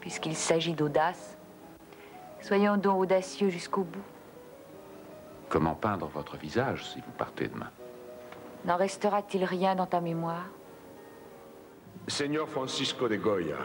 puisqu'il 0.00 0.34
s'agit 0.34 0.72
d'audace. 0.72 1.36
Soyons 2.40 2.76
donc 2.76 3.00
audacieux 3.00 3.50
jusqu'au 3.50 3.82
bout. 3.82 4.04
Comment 5.48 5.74
peindre 5.74 6.06
votre 6.06 6.36
visage 6.36 6.84
si 6.84 7.00
vous 7.00 7.12
partez 7.16 7.48
demain? 7.48 7.70
N'en 8.64 8.76
restera-t-il 8.76 9.44
rien 9.44 9.74
dans 9.74 9.86
ta 9.86 10.00
mémoire? 10.00 10.46
Seigneur 12.06 12.48
Francisco 12.48 13.08
de 13.08 13.16
Goya, 13.16 13.58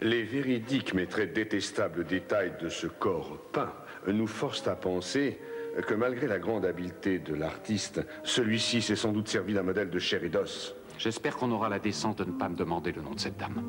les 0.00 0.22
véridiques 0.22 0.94
mais 0.94 1.06
très 1.06 1.26
détestables 1.26 2.04
détails 2.04 2.52
de 2.60 2.68
ce 2.68 2.86
corps 2.86 3.38
peint 3.52 3.72
nous 4.06 4.26
forcent 4.26 4.68
à 4.68 4.76
penser 4.76 5.38
que 5.86 5.94
malgré 5.94 6.26
la 6.26 6.38
grande 6.38 6.64
habileté 6.64 7.18
de 7.18 7.34
l'artiste, 7.34 8.00
celui-ci 8.22 8.80
s'est 8.82 8.96
sans 8.96 9.12
doute 9.12 9.28
servi 9.28 9.54
d'un 9.54 9.62
modèle 9.62 9.90
de 9.90 9.98
chair 9.98 10.24
et 10.24 10.28
d'os. 10.28 10.74
J'espère 10.98 11.36
qu'on 11.36 11.50
aura 11.50 11.68
la 11.68 11.78
décence 11.78 12.16
de 12.16 12.24
ne 12.24 12.32
pas 12.32 12.48
me 12.48 12.56
demander 12.56 12.92
le 12.92 13.02
nom 13.02 13.12
de 13.12 13.20
cette 13.20 13.36
dame. 13.36 13.62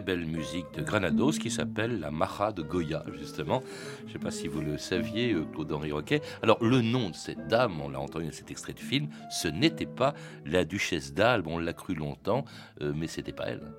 Belle 0.00 0.26
musique 0.26 0.66
de 0.74 0.82
Granados 0.82 1.32
qui 1.32 1.50
s'appelle 1.50 2.00
la 2.00 2.10
Macha 2.10 2.52
de 2.52 2.62
Goya, 2.62 3.04
justement. 3.18 3.62
Je 4.02 4.08
ne 4.08 4.12
sais 4.12 4.18
pas 4.18 4.30
si 4.30 4.48
vous 4.48 4.60
le 4.60 4.78
saviez, 4.78 5.32
euh, 5.32 5.44
Claude-Henri 5.52 5.92
Roquet. 5.92 6.20
Alors, 6.42 6.62
le 6.62 6.80
nom 6.82 7.10
de 7.10 7.14
cette 7.14 7.46
dame, 7.48 7.80
on 7.80 7.88
l'a 7.88 8.00
entendu 8.00 8.26
dans 8.26 8.32
cet 8.32 8.50
extrait 8.50 8.72
de 8.72 8.80
film, 8.80 9.08
ce 9.30 9.48
n'était 9.48 9.86
pas 9.86 10.14
la 10.44 10.64
duchesse 10.64 11.14
d'Albe, 11.14 11.46
on 11.48 11.58
l'a 11.58 11.72
cru 11.72 11.94
longtemps, 11.94 12.44
euh, 12.80 12.92
mais 12.94 13.06
c'était 13.06 13.32
pas 13.32 13.46
elle. 13.46 13.72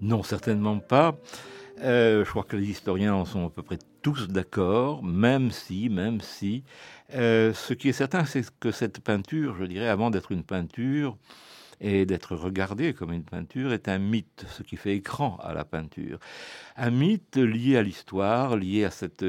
Non, 0.00 0.22
certainement 0.22 0.78
pas. 0.78 1.18
Euh, 1.80 2.24
je 2.24 2.30
crois 2.30 2.44
que 2.44 2.56
les 2.56 2.68
historiens 2.68 3.14
en 3.14 3.24
sont 3.24 3.46
à 3.46 3.50
peu 3.50 3.62
près 3.62 3.78
tous 4.02 4.28
d'accord, 4.28 5.02
même 5.02 5.50
si, 5.50 5.88
même 5.88 6.20
si, 6.20 6.64
ce 7.10 7.72
qui 7.72 7.88
est 7.88 7.92
certain, 7.92 8.24
c'est 8.24 8.44
que 8.58 8.70
cette 8.70 9.00
peinture, 9.00 9.56
je 9.58 9.64
dirais, 9.64 9.88
avant 9.88 10.10
d'être 10.10 10.32
une 10.32 10.42
peinture 10.42 11.16
et 11.82 12.06
d'être 12.06 12.36
regardée 12.36 12.94
comme 12.94 13.12
une 13.12 13.24
peinture, 13.24 13.72
est 13.72 13.88
un 13.88 13.98
mythe, 13.98 14.46
ce 14.48 14.62
qui 14.62 14.76
fait 14.76 14.94
écran 14.94 15.36
à 15.42 15.52
la 15.52 15.64
peinture. 15.64 16.18
Un 16.76 16.90
mythe 16.90 17.36
lié 17.36 17.76
à 17.76 17.82
l'histoire, 17.82 18.56
lié 18.56 18.84
à 18.84 18.90
cette, 18.90 19.24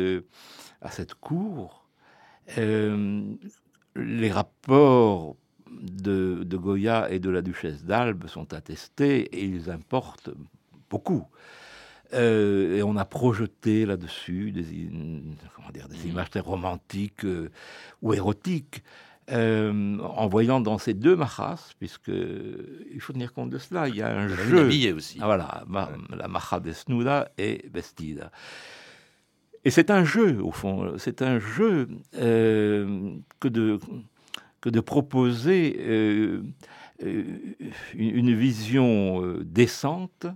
à 0.82 0.92
cette 0.92 1.16
cour. 1.16 1.90
Euh, 2.60 3.24
les 3.96 4.32
rapports 4.32 5.36
de, 5.72 6.44
de, 6.44 6.58
Goya 6.58 7.10
et 7.10 7.20
de 7.20 7.32
la 7.32 7.42
duchesse 7.42 7.84
d'Albe 7.84 8.28
sont 8.28 8.54
attestés 8.54 9.22
et 9.22 9.44
ils 9.44 9.72
importent 9.72 10.30
beaucoup. 10.92 11.26
Euh, 12.14 12.78
et 12.78 12.84
on 12.84 12.96
a 12.98 13.06
projeté 13.06 13.88
là-dessus 13.88 14.52
des, 14.52 14.66
comment 15.56 15.72
dire, 15.72 15.88
des 15.88 16.08
images 16.08 16.30
très 16.30 16.40
romantiques 16.40 17.26
euh, 17.26 17.50
ou 18.04 18.14
érotiques. 18.14 18.84
Euh, 19.32 20.00
en 20.00 20.28
voyant 20.28 20.60
dans 20.60 20.78
ces 20.78 20.94
deux 20.94 21.16
majas, 21.16 21.74
puisque 21.80 22.10
il 22.10 23.00
faut 23.00 23.14
tenir 23.14 23.32
compte 23.32 23.50
de 23.50 23.58
cela, 23.58 23.88
il 23.88 23.96
y 23.96 24.02
a 24.02 24.10
un 24.10 24.28
jeu. 24.28 24.94
aussi. 24.94 25.18
Ah, 25.22 25.26
voilà, 25.26 25.64
ma, 25.68 25.90
la 26.10 26.28
maja 26.28 26.60
desnuda 26.60 27.32
et 27.38 27.66
vestida. 27.74 28.32
Et 29.64 29.70
c'est 29.70 29.92
un 29.92 30.04
jeu, 30.04 30.42
au 30.42 30.52
fond. 30.52 30.96
C'est 30.98 31.22
un 31.22 31.40
jeu 31.40 31.88
euh, 32.16 33.16
que, 33.40 33.48
de, 33.48 33.80
que 34.60 34.70
de 34.70 34.82
proposer 34.82 35.78
euh, 35.80 36.42
une, 37.94 38.36
vision 38.36 39.38
décente 39.42 40.28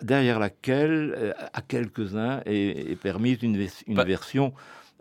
derrière 0.00 0.38
laquelle, 0.38 1.34
à 1.52 1.60
quelques-uns, 1.60 2.40
est, 2.46 2.92
est, 2.92 2.96
permise 2.96 3.42
une, 3.42 3.68
une 3.86 4.02
version 4.02 4.54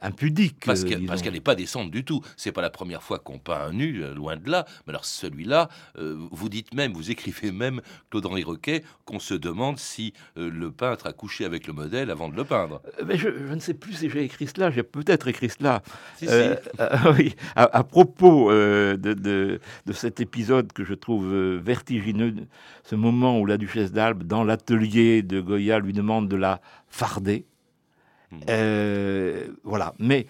impudique. 0.04 0.64
Parce 0.66 0.84
qu'elle 0.84 1.06
qu 1.06 1.32
n'est 1.32 1.40
pas 1.40 1.56
décente 1.56 1.90
du 1.92 2.04
tout. 2.04 2.22
C'est 2.38 2.52
pas 2.52 2.62
la 2.62 2.70
première 2.70 3.02
fois 3.02 3.20
qu'on 3.20 3.40
peint 3.40 3.68
un 3.68 3.74
nu, 3.74 4.04
euh, 4.04 4.14
loin 4.14 4.36
de 4.36 4.50
là. 4.50 4.66
Mais 4.86 4.92
alors 4.92 5.06
celui-là, 5.06 5.70
euh, 5.98 6.28
vous 6.32 6.50
dites 6.50 6.74
même, 6.74 6.94
vous 6.94 7.12
écrivez 7.12 7.52
même, 7.52 7.82
Claude-Henri 8.12 8.44
Roquet, 8.44 8.84
qu'on 9.06 9.20
se 9.20 9.34
demande 9.34 9.80
si 9.80 10.14
euh, 10.38 10.50
le 10.50 10.72
peintre 10.72 11.08
a 11.08 11.14
couché 11.14 11.46
avec 11.46 11.68
le 11.68 11.74
modèle 11.74 12.12
avant 12.12 12.30
de 12.30 12.36
le 12.36 12.44
peindre. 12.44 12.82
Mais 13.06 13.18
je, 13.18 13.30
je 13.30 13.54
ne 13.54 13.60
sais 13.60 13.74
plus 13.74 13.94
si 13.94 14.10
j'ai 14.10 14.24
écrit 14.24 14.48
cela, 14.48 14.70
j'ai 14.72 14.84
peut-être 14.84 15.28
écrit 15.28 15.50
cela. 15.50 15.82
Si, 16.18 16.28
si. 16.28 16.34
oui, 17.18 17.36
à, 17.56 17.78
à 17.78 17.84
propos 17.84 18.52
de, 18.52 18.96
de, 18.96 19.60
de, 19.86 19.94
cet 19.94 20.20
épisode 20.20 20.74
que 20.74 20.84
je 20.84 20.94
trouve 20.94 21.34
vertigineux, 21.58 22.36
ce 22.84 22.96
moment 22.96 23.40
où 23.40 23.46
la 23.46 23.58
duchesse 23.58 23.92
d'Albe, 23.92 24.24
dans 24.24 24.44
l'atelier 24.44 25.22
de 25.22 25.40
Goya, 25.40 25.80
lui 25.80 25.94
demande 25.94 26.28
de 26.28 26.36
la 26.36 26.62
farder. 26.90 27.46
Euh, 28.50 29.48
voilà. 29.64 29.94
Mais 30.00 30.28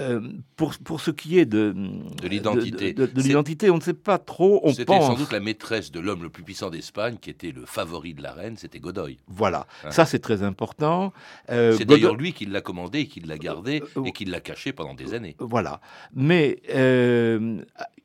euh, 0.00 0.20
pour, 0.56 0.74
pour 0.84 1.00
ce 1.00 1.10
qui 1.10 1.38
est 1.38 1.46
de, 1.46 1.74
de 2.20 2.28
l'identité, 2.28 2.92
de, 2.92 3.06
de, 3.06 3.12
de 3.12 3.22
l'identité, 3.22 3.70
on 3.70 3.76
ne 3.76 3.80
sait 3.80 3.94
pas 3.94 4.18
trop. 4.18 4.60
On 4.62 4.70
c'était 4.70 4.84
pense. 4.84 5.06
sans 5.06 5.14
doute 5.14 5.32
la 5.32 5.40
maîtresse 5.40 5.90
de 5.90 6.00
l'homme 6.00 6.22
le 6.22 6.28
plus 6.28 6.42
puissant 6.42 6.70
d'Espagne, 6.70 7.16
qui 7.20 7.30
était 7.30 7.52
le 7.52 7.64
favori 7.64 8.12
de 8.12 8.22
la 8.22 8.32
reine, 8.32 8.56
c'était 8.56 8.78
Godoy. 8.78 9.18
Voilà, 9.26 9.66
hein. 9.84 9.90
ça 9.90 10.04
c'est 10.04 10.18
très 10.18 10.42
important. 10.42 11.12
Euh, 11.50 11.72
c'est 11.72 11.84
Godoy... 11.84 12.00
d'ailleurs 12.00 12.16
lui 12.16 12.32
qui 12.32 12.46
l'a 12.46 12.60
commandé, 12.60 13.00
et 13.00 13.06
qui 13.06 13.20
l'a 13.20 13.38
gardé 13.38 13.82
et 14.04 14.12
qui 14.12 14.24
l'a 14.26 14.40
caché 14.40 14.72
pendant 14.72 14.94
des 14.94 15.14
années. 15.14 15.34
Voilà, 15.38 15.80
mais 16.14 16.60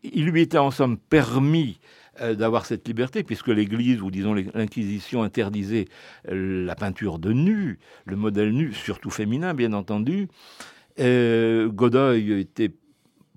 il 0.03 0.25
lui 0.25 0.41
était 0.41 0.57
en 0.57 0.71
somme 0.71 0.98
permis 0.98 1.79
d'avoir 2.20 2.65
cette 2.65 2.88
liberté, 2.88 3.24
puisque 3.24 3.48
l'Église, 3.48 4.01
ou 4.01 4.12
disons 4.12 4.34
l'Inquisition, 4.34 5.24
interdisait 5.24 5.88
euh, 6.30 6.65
la 6.65 6.75
peinture 6.75 7.20
de 7.20 7.32
nu, 7.32 7.80
le 8.06 8.15
modèle 8.15 8.51
nu, 8.51 8.74
surtout 8.74 9.10
féminin, 9.10 9.53
bien 9.53 9.74
entendu. 9.74 10.27
Euh, 11.00 11.70
Godoy 11.70 12.48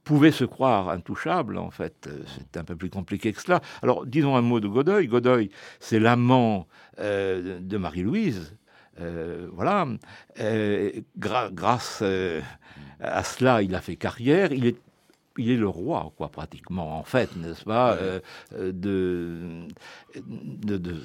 pouvait 0.02 0.33
se 0.33 0.45
croire 0.45 0.90
intouchable, 0.90 1.57
en 1.57 1.71
fait. 1.71 2.09
C'est 2.26 2.59
un 2.59 2.64
peu 2.64 2.76
plus 2.76 2.91
compliqué 2.91 3.32
que 3.32 3.41
cela. 3.41 3.60
Alors, 3.82 4.06
disons 4.06 4.37
un 4.37 4.43
mot 4.43 4.60
de 4.60 4.69
Godoy. 4.69 5.06
Godoy, 5.06 5.50
c'est 5.80 5.99
l'amant 5.99 6.67
euh, 6.99 7.58
de 7.60 7.76
Marie-Louise. 7.78 8.56
Euh, 9.00 9.49
voilà. 9.52 9.87
Euh, 10.41 10.91
grâce 11.17 12.02
à 13.00 13.25
cela, 13.25 13.63
il 13.63 13.75
a 13.75 13.80
fait 13.80 13.97
carrière. 13.97 14.52
Il 14.52 14.67
est 14.67 14.76
il 15.38 15.50
est 15.50 15.56
le 15.56 15.68
roi, 15.68 16.12
quoi, 16.16 16.28
pratiquement, 16.28 16.99
en 16.99 17.02
fait, 17.02 17.34
n'est-ce 17.36 17.64
pas 17.64 17.94
euh, 17.94 18.20
de, 18.52 19.66
de, 20.14 20.76
de, 20.76 20.97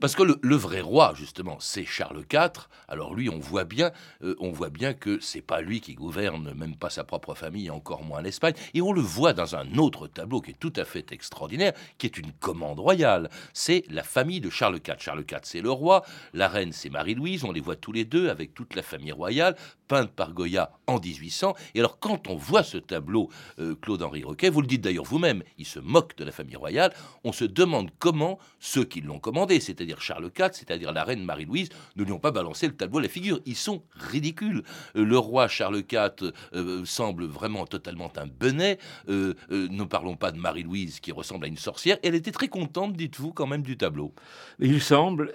Parce 0.00 0.14
que 0.14 0.22
le, 0.22 0.38
le, 0.42 0.56
vrai 0.56 0.80
roi, 0.80 1.14
justement, 1.16 1.56
c'est 1.60 1.84
Charles 1.84 2.24
IV. 2.30 2.68
Alors 2.88 3.14
lui, 3.14 3.30
on 3.30 3.38
voit 3.38 3.64
bien, 3.64 3.90
euh, 4.22 4.36
on 4.38 4.50
voit 4.50 4.68
bien 4.68 4.92
que 4.92 5.18
c'est 5.20 5.40
pas 5.40 5.62
lui 5.62 5.80
qui 5.80 5.94
gouverne, 5.94 6.52
même 6.54 6.76
pas 6.76 6.90
sa 6.90 7.04
propre 7.04 7.34
famille, 7.34 7.70
encore 7.70 8.04
moins 8.04 8.20
l'Espagne. 8.20 8.54
Et 8.74 8.82
on 8.82 8.92
le 8.92 9.00
voit 9.00 9.32
dans 9.32 9.56
un 9.56 9.76
autre 9.78 10.06
tableau 10.08 10.40
qui 10.40 10.50
est 10.50 10.60
tout 10.60 10.72
à 10.76 10.84
fait 10.84 11.12
extraordinaire, 11.12 11.72
qui 11.96 12.06
est 12.06 12.18
une 12.18 12.32
commande 12.32 12.80
royale. 12.80 13.30
C'est 13.52 13.84
la 13.88 14.02
famille 14.02 14.40
de 14.40 14.50
Charles 14.50 14.76
IV. 14.76 14.96
Charles 14.98 15.24
IV, 15.30 15.40
c'est 15.42 15.62
le 15.62 15.70
roi. 15.70 16.04
La 16.34 16.48
reine, 16.48 16.72
c'est 16.72 16.90
Marie-Louise. 16.90 17.44
On 17.44 17.52
les 17.52 17.60
voit 17.60 17.76
tous 17.76 17.92
les 17.92 18.04
deux 18.04 18.28
avec 18.28 18.52
toute 18.54 18.74
la 18.74 18.82
famille 18.82 19.12
royale, 19.12 19.56
peinte 19.88 20.10
par 20.10 20.32
Goya 20.32 20.72
en 20.86 21.00
1800. 21.00 21.54
Et 21.74 21.80
alors, 21.80 21.98
quand 21.98 22.28
on 22.28 22.36
voit 22.36 22.62
ce 22.62 22.78
tableau 22.78 23.30
euh, 23.58 23.74
Claude-Henri 23.80 24.24
Roquet, 24.24 24.50
vous 24.50 24.60
le 24.60 24.66
dites 24.66 24.82
d'ailleurs 24.82 25.04
vous-même, 25.04 25.42
il 25.58 25.66
se 25.66 25.78
moque 25.78 26.16
de 26.16 26.24
la 26.24 26.32
famille 26.32 26.56
royale, 26.56 26.92
on 27.24 27.32
se 27.32 27.44
demande 27.44 27.90
comment 27.98 28.38
ceux 28.58 28.84
qui 28.84 29.00
l'ont 29.00 29.18
commandé, 29.18 29.60
c'est-à-dire 29.60 30.00
Charles 30.00 30.30
IV, 30.38 30.50
c'est-à-dire 30.52 30.92
la 30.92 31.04
reine 31.04 31.24
Marie-Louise, 31.24 31.68
ne 31.96 32.04
lui 32.04 32.12
ont 32.12 32.18
pas 32.18 32.30
balancé 32.30 32.66
le 32.66 32.76
tableau 32.76 32.98
à 32.98 33.02
la 33.02 33.08
figure. 33.08 33.40
Ils 33.46 33.56
sont 33.56 33.82
ridicules. 33.94 34.62
Euh, 34.96 35.04
le 35.04 35.18
roi 35.18 35.48
Charles 35.48 35.82
IV 35.90 36.32
euh, 36.54 36.84
semble 36.84 37.24
vraiment 37.24 37.66
totalement 37.66 38.12
un 38.16 38.26
benet. 38.26 38.78
Ne 39.08 39.84
parlons 39.84 40.16
pas 40.16 40.32
de 40.32 40.38
Marie-Louise 40.38 41.00
qui 41.00 41.12
ressemble 41.12 41.44
à 41.44 41.48
une 41.48 41.56
sorcière. 41.56 41.98
Elle 42.02 42.14
était 42.14 42.32
très 42.32 42.48
contente, 42.48 42.94
dites-vous, 42.94 43.32
quand 43.32 43.46
même, 43.46 43.62
du 43.62 43.76
tableau. 43.76 44.14
Il 44.58 44.80
semble. 44.80 45.32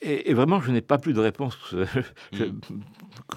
Et, 0.00 0.30
et, 0.30 0.34
vraiment, 0.34 0.60
je 0.60 0.70
n'ai 0.70 0.80
pas 0.80 0.98
plus 0.98 1.12
de 1.12 1.20
réponse 1.20 1.56
euh, 1.74 1.86
mm. 2.32 2.60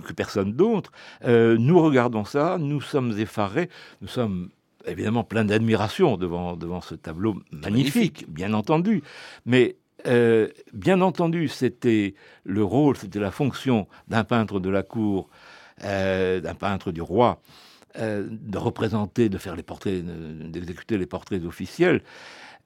que 0.04 0.14
personne 0.14 0.54
d'autre. 0.54 0.92
Euh, 1.26 1.58
nous 1.58 1.82
regardons 1.82 2.26
ça, 2.26 2.58
nous 2.60 2.82
sommes 2.82 3.18
effarés, 3.18 3.70
nous 4.02 4.08
sommes 4.08 4.50
évidemment 4.86 5.24
pleins 5.24 5.46
d'admiration 5.46 6.18
devant, 6.18 6.56
devant 6.56 6.82
ce 6.82 6.96
tableau 6.96 7.34
magnifique, 7.52 7.96
magnifique. 7.96 8.30
bien 8.30 8.54
entendu. 8.54 9.04
Mais 9.46 9.78
euh, 10.08 10.48
bien 10.74 11.02
entendu, 11.02 11.48
c'était 11.48 12.16
le 12.44 12.64
rôle, 12.64 12.98
c'était 12.98 13.20
la 13.20 13.32
fonction 13.32 13.88
d'un 14.08 14.24
peintre 14.24 14.60
de 14.60 14.70
la 14.70 14.84
cour, 14.84 15.30
euh, 15.84 16.40
d'un 16.40 16.56
peintre 16.56 16.92
du 16.92 17.02
roi, 17.02 17.42
de 18.00 18.58
représenter, 18.58 19.28
de 19.28 19.38
faire 19.38 19.58
les 19.58 19.64
portraits, 19.64 20.02
d'exécuter 20.50 20.98
les 20.98 21.06
portraits 21.06 21.44
officiels 21.44 22.02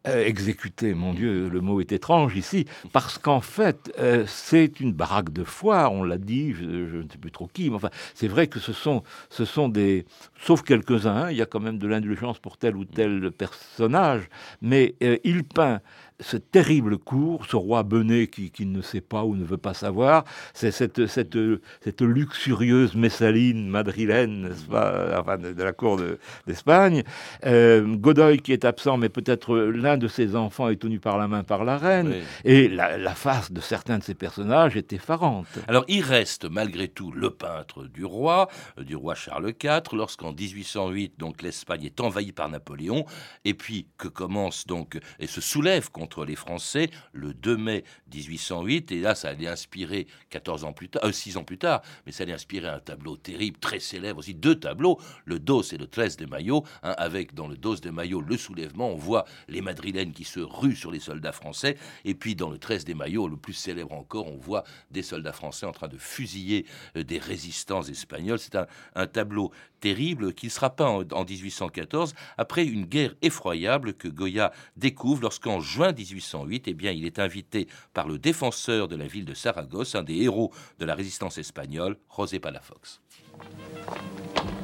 euh, 0.07 0.25
exécuter, 0.25 0.93
mon 0.93 1.13
Dieu, 1.13 1.49
le 1.49 1.61
mot 1.61 1.81
est 1.81 1.91
étrange 1.91 2.35
ici, 2.35 2.65
parce 2.91 3.17
qu'en 3.17 3.41
fait, 3.41 3.91
euh, 3.99 4.25
c'est 4.27 4.79
une 4.79 4.93
baraque 4.93 5.31
de 5.31 5.43
foire, 5.43 5.93
on 5.93 6.03
l'a 6.03 6.17
dit, 6.17 6.53
je, 6.53 6.63
ne 6.65 7.09
sais 7.09 7.17
plus 7.17 7.31
trop 7.31 7.47
qui, 7.47 7.69
mais 7.69 7.75
enfin, 7.75 7.89
c'est 8.13 8.27
vrai 8.27 8.47
que 8.47 8.59
ce 8.59 8.73
sont, 8.73 9.03
ce 9.29 9.45
sont 9.45 9.69
des, 9.69 10.05
sauf 10.39 10.61
quelques-uns, 10.61 11.15
hein, 11.15 11.31
il 11.31 11.37
y 11.37 11.41
a 11.41 11.45
quand 11.45 11.59
même 11.59 11.77
de 11.77 11.87
l'indulgence 11.87 12.39
pour 12.39 12.57
tel 12.57 12.75
ou 12.75 12.85
tel 12.85 13.31
personnage, 13.31 14.29
mais 14.61 14.95
euh, 15.03 15.17
il 15.23 15.43
peint 15.43 15.81
ce 16.19 16.37
terrible 16.37 16.97
cours, 16.97 17.45
ce 17.45 17.55
roi 17.55 17.83
benet 17.83 18.27
qui, 18.27 18.49
qui, 18.49 18.65
ne 18.65 18.81
sait 18.81 19.01
pas 19.01 19.23
ou 19.23 19.35
ne 19.35 19.43
veut 19.43 19.57
pas 19.57 19.73
savoir, 19.73 20.23
c'est 20.53 20.71
cette, 20.71 21.07
cette, 21.07 21.37
cette 21.81 22.01
luxurieuse 22.01 22.95
Messaline 22.95 23.67
madrilène, 23.67 24.43
n'est-ce 24.43 24.65
pas, 24.65 25.19
enfin, 25.19 25.37
de, 25.37 25.51
de 25.51 25.63
la 25.63 25.73
cour 25.73 25.99
d'Espagne, 26.47 27.03
de, 27.43 27.49
euh, 27.49 27.95
Godoy 27.95 28.39
qui 28.39 28.53
est 28.53 28.63
absent, 28.63 28.97
mais 28.97 29.09
peut-être 29.09 29.57
l'un 29.57 29.97
de 29.97 30.07
ses 30.07 30.35
enfants 30.35 30.69
est 30.69 30.77
tenu 30.77 30.99
par 30.99 31.17
la 31.17 31.27
main 31.27 31.43
par 31.43 31.65
la 31.65 31.77
reine, 31.77 32.07
oui. 32.07 32.23
et 32.45 32.67
la, 32.69 32.97
la, 32.97 33.15
face 33.15 33.51
de 33.51 33.59
certains 33.59 33.97
de 33.97 34.03
ces 34.03 34.15
personnages 34.15 34.77
est 34.77 34.93
effarante. 34.93 35.47
Alors 35.67 35.83
il 35.87 36.01
reste 36.01 36.49
malgré 36.49 36.87
tout 36.87 37.11
le 37.11 37.29
peintre 37.29 37.83
du 37.85 38.05
roi, 38.05 38.47
euh, 38.79 38.83
du 38.83 38.95
roi 38.95 39.15
Charles 39.15 39.53
IV, 39.61 39.81
lorsqu'en 39.93 40.31
1808, 40.31 41.15
donc 41.17 41.41
l'Espagne 41.41 41.83
est 41.83 41.99
envahie 41.99 42.31
par 42.31 42.47
Napoléon, 42.49 43.05
et 43.43 43.53
puis 43.53 43.87
que 43.97 44.07
commence 44.07 44.65
donc, 44.65 44.97
et 45.19 45.27
se 45.27 45.41
soulève 45.41 45.91
contre 45.91 46.04
contre 46.05 46.23
les 46.23 46.35
Français 46.35 46.91
le 47.13 47.33
2 47.33 47.57
mai 47.57 47.83
1808. 48.13 48.91
Et 48.91 48.99
là, 49.01 49.15
ça 49.15 49.29
allait 49.29 49.47
inspirer 49.47 50.05
14 50.29 50.63
ans 50.63 50.71
plus 50.71 50.87
tard, 50.87 51.11
6 51.11 51.37
ans 51.37 51.43
plus 51.43 51.57
tard, 51.57 51.81
mais 52.05 52.11
ça 52.11 52.23
allait 52.23 52.33
inspirer 52.33 52.67
un 52.67 52.79
tableau 52.79 53.17
terrible, 53.17 53.57
très 53.57 53.79
célèbre 53.79 54.19
aussi, 54.19 54.35
deux 54.35 54.53
tableaux, 54.59 54.99
le 55.25 55.39
dos 55.39 55.63
et 55.63 55.77
le 55.77 55.87
13 55.87 56.17
de 56.17 56.27
Maillot, 56.27 56.63
avec 56.83 57.33
dans 57.33 57.47
le 57.47 57.57
dos 57.57 57.75
de 57.77 57.89
Maillot 57.89 58.21
le 58.21 58.37
soulèvement, 58.37 58.89
on 58.89 58.97
voit 58.97 59.25
les 59.47 59.61
madrilènes 59.61 60.11
qui 60.11 60.25
se 60.25 60.39
ruent 60.39 60.75
sur 60.75 60.91
les 60.91 60.99
soldats 60.99 61.31
français, 61.31 61.75
et 62.03 62.13
puis 62.13 62.35
dans 62.35 62.51
le 62.51 62.59
13 62.59 62.85
des 62.85 62.93
Maillots, 62.93 63.27
le 63.27 63.37
plus 63.37 63.53
célèbre 63.53 63.93
encore, 63.93 64.27
on 64.27 64.37
voit 64.37 64.63
des 64.91 65.01
soldats 65.01 65.33
français 65.33 65.65
en 65.65 65.71
train 65.71 65.87
de 65.87 65.97
fusiller 65.97 66.67
euh, 66.97 67.03
des 67.03 67.17
résistants 67.17 67.81
espagnols. 67.81 68.37
C'est 68.37 68.55
un, 68.55 68.67
tableau 69.07 69.51
terrible 69.79 70.33
qui 70.33 70.49
sera 70.49 70.75
peint 70.75 70.87
en, 70.87 71.03
en 71.11 71.25
1814 71.25 72.13
après 72.37 72.65
une 72.65 72.85
guerre 72.85 73.15
effroyable 73.21 73.93
que 73.93 74.07
Goya 74.07 74.51
découvre 74.75 75.21
lorsqu'en 75.21 75.59
juin 75.59 75.93
1808, 75.95 76.67
eh 76.67 76.73
bien, 76.73 76.91
il 76.91 77.05
est 77.05 77.19
invité 77.19 77.67
par 77.93 78.07
le 78.07 78.19
défenseur 78.19 78.87
de 78.87 78.95
la 78.95 79.07
ville 79.07 79.25
de 79.25 79.33
Saragosse, 79.33 79.95
un 79.95 80.03
des 80.03 80.21
héros 80.21 80.51
de 80.79 80.85
la 80.85 80.95
résistance 80.95 81.37
espagnole, 81.37 81.97
José 82.15 82.39
Palafox. 82.39 83.01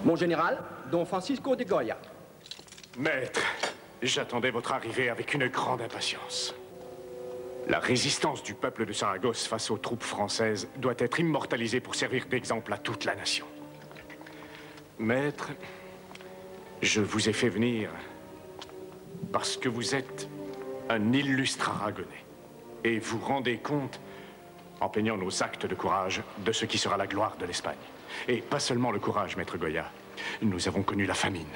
Mon 0.04 0.16
général, 0.16 0.64
Don 0.92 1.06
Francisco 1.06 1.56
de 1.56 1.64
Goya. 1.64 1.98
Maître, 2.98 3.42
j'attendais 4.02 4.52
votre 4.52 4.74
arrivée 4.74 5.10
avec 5.10 5.34
une 5.34 5.48
grande 5.48 5.82
impatience. 5.82 6.54
La 7.68 7.80
résistance 7.80 8.44
du 8.44 8.54
peuple 8.54 8.86
de 8.86 8.94
Saragosse 8.94 9.46
face 9.46 9.70
aux 9.70 9.78
troupes 9.78 10.04
françaises 10.04 10.68
doit 10.78 10.96
être 10.98 11.20
immortalisée 11.20 11.80
pour 11.80 11.96
servir 11.96 12.26
d'exemple 12.26 12.74
à 12.74 12.78
toute 12.78 13.06
la 13.06 13.16
nation. 13.16 13.46
Maître, 14.98 15.52
je 16.82 17.02
vous 17.02 17.30
ai 17.30 17.34
fait 17.34 17.50
venir 17.50 17.90
parce 19.32 19.56
que 19.58 19.70
vous 19.70 19.96
êtes 19.96 20.28
un 20.92 21.14
illustre 21.14 21.70
aragonais. 21.70 22.26
Et 22.84 23.00
vous 23.00 23.20
rendez 23.20 23.58
compte, 23.58 24.00
en 24.80 24.90
peignant 24.90 25.18
nos 25.18 25.44
actes 25.44 25.66
de 25.66 25.76
courage, 25.76 26.22
de 26.40 26.52
ce 26.52 26.66
qui 26.66 26.78
sera 26.78 26.98
la 26.98 27.08
gloire 27.08 27.38
de 27.38 27.46
l'Espagne. 27.46 27.78
Et 28.28 28.42
pas 28.42 28.60
seulement 28.60 28.92
le 28.92 29.00
courage, 29.00 29.38
maître 29.38 29.58
Goya. 29.58 29.90
Nous 30.42 30.68
avons 30.68 30.84
connu 30.84 31.06
la 31.06 31.14
famine. 31.14 31.48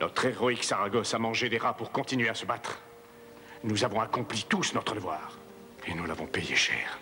Notre 0.00 0.26
héroïque 0.26 0.64
Saragosse 0.64 1.14
a 1.14 1.18
mangé 1.18 1.48
des 1.48 1.58
rats 1.58 1.74
pour 1.74 1.90
continuer 1.90 2.28
à 2.28 2.34
se 2.34 2.46
battre. 2.46 2.80
Nous 3.64 3.84
avons 3.84 4.00
accompli 4.00 4.44
tous 4.48 4.74
notre 4.74 4.94
devoir. 4.94 5.38
Et 5.86 5.94
nous 5.94 6.06
l'avons 6.06 6.26
payé 6.26 6.54
cher. 6.54 6.98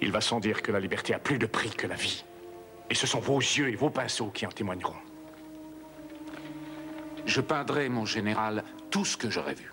Il 0.00 0.12
va 0.12 0.20
sans 0.20 0.40
dire 0.40 0.62
que 0.62 0.72
la 0.72 0.80
liberté 0.80 1.14
a 1.14 1.18
plus 1.18 1.38
de 1.38 1.46
prix 1.46 1.70
que 1.70 1.86
la 1.86 1.94
vie. 1.94 2.24
Et 2.90 2.94
ce 2.94 3.06
sont 3.06 3.20
vos 3.20 3.38
yeux 3.38 3.70
et 3.70 3.76
vos 3.76 3.90
pinceaux 3.90 4.30
qui 4.30 4.46
en 4.46 4.50
témoigneront. 4.50 4.96
Je 7.24 7.40
peindrai, 7.40 7.88
mon 7.88 8.04
général, 8.04 8.64
tout 8.90 9.04
ce 9.04 9.16
que 9.16 9.30
j'aurais 9.30 9.54
vu. 9.54 9.72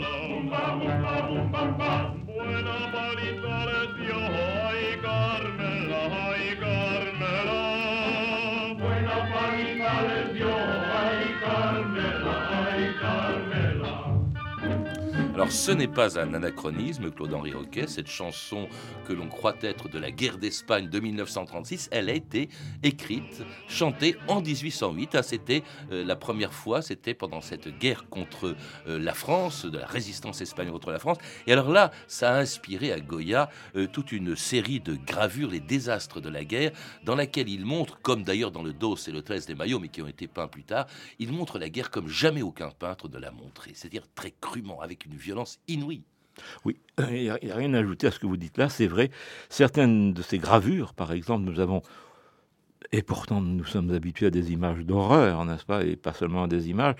Alors 15.41 15.51
ce 15.51 15.71
n'est 15.71 15.87
pas 15.87 16.19
un 16.19 16.35
anachronisme, 16.35 17.09
Claude-Henri 17.09 17.53
Roquet, 17.53 17.87
cette 17.87 18.05
chanson 18.05 18.67
que 19.07 19.11
l'on 19.11 19.27
croit 19.27 19.55
être 19.63 19.89
de 19.89 19.97
la 19.97 20.11
guerre 20.11 20.37
d'Espagne 20.37 20.87
de 20.87 20.99
1936, 20.99 21.89
elle 21.91 22.11
a 22.11 22.13
été 22.13 22.47
écrite, 22.83 23.41
chantée 23.67 24.15
en 24.27 24.41
1808. 24.41 25.15
Ah, 25.15 25.23
c'était 25.23 25.63
euh, 25.91 26.05
la 26.05 26.15
première 26.15 26.53
fois, 26.53 26.83
c'était 26.83 27.15
pendant 27.15 27.41
cette 27.41 27.75
guerre 27.79 28.07
contre 28.07 28.55
euh, 28.87 28.99
la 28.99 29.15
France, 29.15 29.65
de 29.65 29.79
la 29.79 29.87
résistance 29.87 30.41
espagnole 30.41 30.73
contre 30.73 30.91
la 30.91 30.99
France. 30.99 31.17
Et 31.47 31.53
alors 31.53 31.71
là, 31.71 31.89
ça 32.05 32.35
a 32.35 32.39
inspiré 32.39 32.91
à 32.91 32.99
Goya 32.99 33.49
euh, 33.75 33.87
toute 33.87 34.11
une 34.11 34.35
série 34.35 34.79
de 34.79 34.93
gravures, 34.93 35.49
les 35.49 35.59
désastres 35.59 36.21
de 36.21 36.29
la 36.29 36.45
guerre, 36.45 36.69
dans 37.03 37.15
laquelle 37.15 37.49
il 37.49 37.65
montre, 37.65 37.99
comme 38.03 38.23
d'ailleurs 38.23 38.51
dans 38.51 38.61
le 38.61 38.73
Dos 38.73 38.95
et 39.07 39.11
le 39.11 39.23
13 39.23 39.47
des 39.47 39.55
maillots, 39.55 39.79
mais 39.79 39.89
qui 39.89 40.03
ont 40.03 40.07
été 40.07 40.27
peints 40.27 40.47
plus 40.47 40.65
tard, 40.65 40.85
il 41.17 41.33
montre 41.33 41.57
la 41.57 41.69
guerre 41.69 41.89
comme 41.89 42.09
jamais 42.09 42.43
aucun 42.43 42.69
peintre 42.69 43.09
ne 43.09 43.17
l'a 43.17 43.31
montré, 43.31 43.71
c'est-à-dire 43.73 44.03
très 44.13 44.35
crûment, 44.39 44.81
avec 44.81 45.05
une 45.05 45.15
violence 45.15 45.30
violence 45.31 45.59
inouïe. 45.69 46.03
Oui, 46.65 46.77
il 47.09 47.21
n'y 47.21 47.29
a, 47.29 47.37
rien 47.55 47.73
à 47.73 47.79
ajouter 47.79 48.07
à 48.07 48.11
ce 48.11 48.19
que 48.19 48.25
vous 48.27 48.37
dites 48.37 48.57
là, 48.57 48.67
c'est 48.67 48.87
vrai. 48.87 49.11
Certaines 49.49 50.13
de 50.13 50.21
ces 50.21 50.39
gravures, 50.39 50.93
par 50.93 51.13
exemple, 51.13 51.45
nous 51.45 51.59
avons, 51.59 51.81
et 52.91 53.01
pourtant 53.01 53.39
nous 53.41 53.65
sommes 53.65 53.91
habitués 53.91 54.27
à 54.27 54.29
des 54.29 54.51
images 54.51 54.79
d'horreur, 54.79 55.45
n'est-ce 55.45 55.65
pas, 55.65 55.85
et 55.85 55.95
pas 55.95 56.13
seulement 56.13 56.43
à 56.43 56.47
des 56.47 56.69
images, 56.69 56.95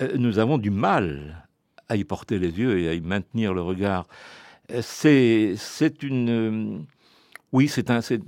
euh, 0.00 0.16
nous 0.16 0.38
avons 0.38 0.56
du 0.56 0.70
mal 0.70 1.46
à 1.88 1.96
y 1.96 2.04
porter 2.04 2.38
les 2.38 2.58
yeux 2.58 2.78
et 2.78 2.88
à 2.88 2.94
y 2.94 3.00
maintenir 3.00 3.52
le 3.52 3.60
regard. 3.60 4.06
Euh, 4.72 4.80
c'est, 4.82 6.02
une... 6.02 6.30
Euh, 6.30 6.78
oui, 7.52 7.68
c'est 7.68 7.90
un... 7.90 8.00
C'est, 8.00 8.22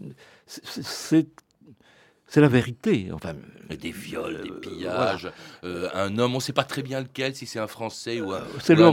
c'est 2.31 2.35
c'est 2.35 2.41
la 2.41 2.49
vérité. 2.49 3.11
Enfin, 3.13 3.35
des 3.69 3.91
viols, 3.91 4.43
des 4.43 4.51
euh, 4.51 4.61
pillages, 4.61 5.31
euh, 5.65 5.89
un 5.95 6.17
homme, 6.17 6.33
on 6.33 6.37
ne 6.37 6.41
sait 6.41 6.53
pas 6.53 6.65
très 6.65 6.83
bien 6.83 7.01
lequel, 7.01 7.35
si 7.35 7.45
c'est 7.45 7.59
un 7.59 7.67
Français 7.67 8.21
ou 8.21 8.33
un, 8.33 8.45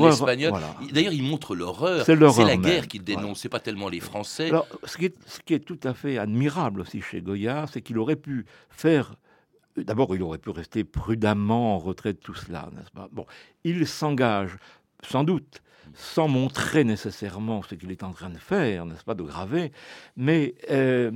Espagnol. 0.10 0.54
D'ailleurs, 0.92 1.14
il 1.14 1.24
montre 1.24 1.56
l'horreur. 1.56 2.04
C'est 2.04 2.16
la 2.16 2.58
guerre 2.58 2.88
qu'il 2.88 3.04
dénonce, 3.04 3.42
c'est 3.42 3.50
pas 3.50 3.60
tellement 3.60 3.90
les 3.90 4.00
Français. 4.00 4.50
Alors, 4.50 4.68
ce 4.84 4.98
qui, 4.98 5.06
est, 5.06 5.16
ce 5.28 5.40
qui 5.46 5.54
est 5.54 5.60
tout 5.60 5.80
à 5.84 5.94
fait 5.94 6.18
admirable 6.18 6.82
aussi 6.82 7.02
chez 7.02 7.22
Goya, 7.22 7.66
c'est 7.72 7.82
qu'il 7.82 7.98
aurait 8.00 8.16
pu 8.16 8.46
faire 8.70 9.14
D'abord, 9.78 10.16
il 10.16 10.24
aurait 10.24 10.40
pu 10.40 10.50
rester 10.50 10.84
prudemment 10.84 11.76
en 11.76 11.78
retrait 11.78 12.14
de 12.14 12.18
tout 12.18 12.34
cela, 12.34 12.68
n'est-ce 12.76 12.90
pas? 12.90 13.10
Bon, 13.12 13.28
il 13.64 13.86
s'engage, 13.86 14.58
sans 15.04 15.24
doute, 15.24 15.62
sans 15.94 16.28
montrer 16.28 16.84
nécessairement 16.84 17.62
ce 17.62 17.76
qu'il 17.76 17.92
est 17.92 18.02
en 18.02 18.12
train 18.12 18.32
de 18.32 18.40
faire, 18.40 18.88
n'est-ce 18.88 19.04
pas, 19.04 19.14
de 19.14 19.22
graver, 19.22 19.72
mais 20.16 20.56
euh, 20.72 21.12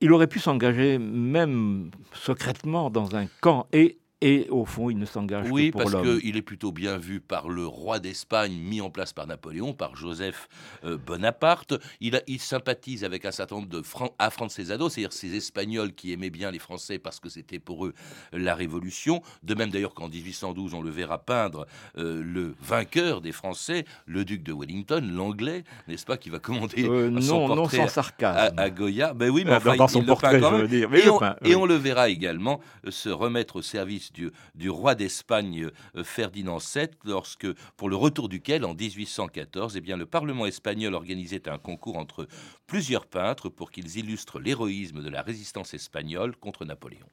il 0.00 0.12
aurait 0.12 0.26
pu 0.26 0.38
s'engager 0.38 0.98
même 0.98 1.90
secrètement 2.12 2.90
dans 2.90 3.16
un 3.16 3.26
camp. 3.40 3.66
Et 3.72 3.98
et 4.24 4.48
au 4.48 4.64
fond, 4.64 4.88
il 4.88 4.96
ne 4.96 5.04
s'engage 5.04 5.50
oui, 5.50 5.66
que 5.66 5.72
pour 5.72 5.90
l'homme. 5.90 6.00
Oui, 6.00 6.08
parce 6.12 6.20
qu'il 6.22 6.36
est 6.38 6.42
plutôt 6.42 6.72
bien 6.72 6.96
vu 6.96 7.20
par 7.20 7.50
le 7.50 7.66
roi 7.66 7.98
d'Espagne, 7.98 8.54
mis 8.54 8.80
en 8.80 8.88
place 8.88 9.12
par 9.12 9.26
Napoléon, 9.26 9.74
par 9.74 9.96
Joseph 9.96 10.48
euh, 10.82 10.96
Bonaparte. 10.96 11.74
Il, 12.00 12.22
il, 12.26 12.40
sympathise 12.40 13.04
avec 13.04 13.26
un 13.26 13.32
certain 13.32 13.56
nombre 13.56 13.68
de 13.68 13.82
Fran 13.82 14.14
afrancesados, 14.18 14.88
c'est-à-dire 14.88 15.12
ces 15.12 15.36
Espagnols 15.36 15.92
qui 15.92 16.10
aimaient 16.10 16.30
bien 16.30 16.50
les 16.50 16.58
Français 16.58 16.98
parce 16.98 17.20
que 17.20 17.28
c'était 17.28 17.58
pour 17.58 17.84
eux 17.84 17.92
la 18.32 18.54
Révolution. 18.54 19.20
De 19.42 19.54
même 19.54 19.68
d'ailleurs 19.68 19.92
qu'en 19.92 20.08
1812, 20.08 20.72
on 20.72 20.80
le 20.80 20.88
verra 20.88 21.18
peindre 21.18 21.66
euh, 21.98 22.22
le 22.24 22.54
vainqueur 22.62 23.20
des 23.20 23.32
Français, 23.32 23.84
le 24.06 24.24
duc 24.24 24.42
de 24.42 24.54
Wellington, 24.54 25.06
l'anglais, 25.06 25.64
n'est-ce 25.86 26.06
pas, 26.06 26.16
qui 26.16 26.30
va 26.30 26.38
commander 26.38 26.88
euh, 26.88 27.20
son 27.20 27.46
non, 27.46 27.56
portrait 27.56 27.76
non 27.76 27.84
sans 27.84 27.92
sarcasme. 27.92 28.58
À, 28.58 28.70
Goya. 28.70 29.12
Ben 29.12 29.28
oui, 29.28 29.44
mais 29.44 29.54
enfin, 29.54 29.76
dans 29.76 29.86
son 29.86 30.00
il 30.00 30.06
portrait, 30.06 30.32
le 30.32 30.40
peint 30.40 30.50
quand 30.50 30.58
même. 30.58 30.66
Dire. 30.66 30.94
et, 30.94 31.10
on, 31.10 31.20
et 31.44 31.54
on 31.54 31.66
le 31.66 31.74
verra 31.74 32.08
également 32.08 32.60
se 32.88 33.10
remettre 33.10 33.56
au 33.56 33.62
service 33.62 34.13
du, 34.14 34.70
roi 34.70 34.94
d'Espagne 34.94 35.68
euh, 35.96 36.04
Ferdinand 36.04 36.58
VII, 36.58 36.88
lorsque, 37.04 37.46
pour 37.76 37.88
le 37.88 37.96
retour 37.96 38.28
duquel, 38.28 38.64
en 38.64 38.74
1814, 38.74 39.76
eh 39.76 39.80
bien, 39.80 39.96
le 39.96 40.06
Parlement 40.06 40.46
espagnol 40.46 40.94
organisait 40.94 41.48
un 41.48 41.58
concours 41.58 41.98
entre 41.98 42.26
plusieurs 42.66 43.06
peintres 43.06 43.48
pour 43.48 43.70
qu'ils 43.70 43.98
illustrent 43.98 44.40
l'héroïsme 44.40 45.02
de 45.02 45.10
la 45.10 45.22
résistance 45.22 45.74
espagnole 45.74 46.36
contre 46.36 46.64
Napoléon. 46.64 47.06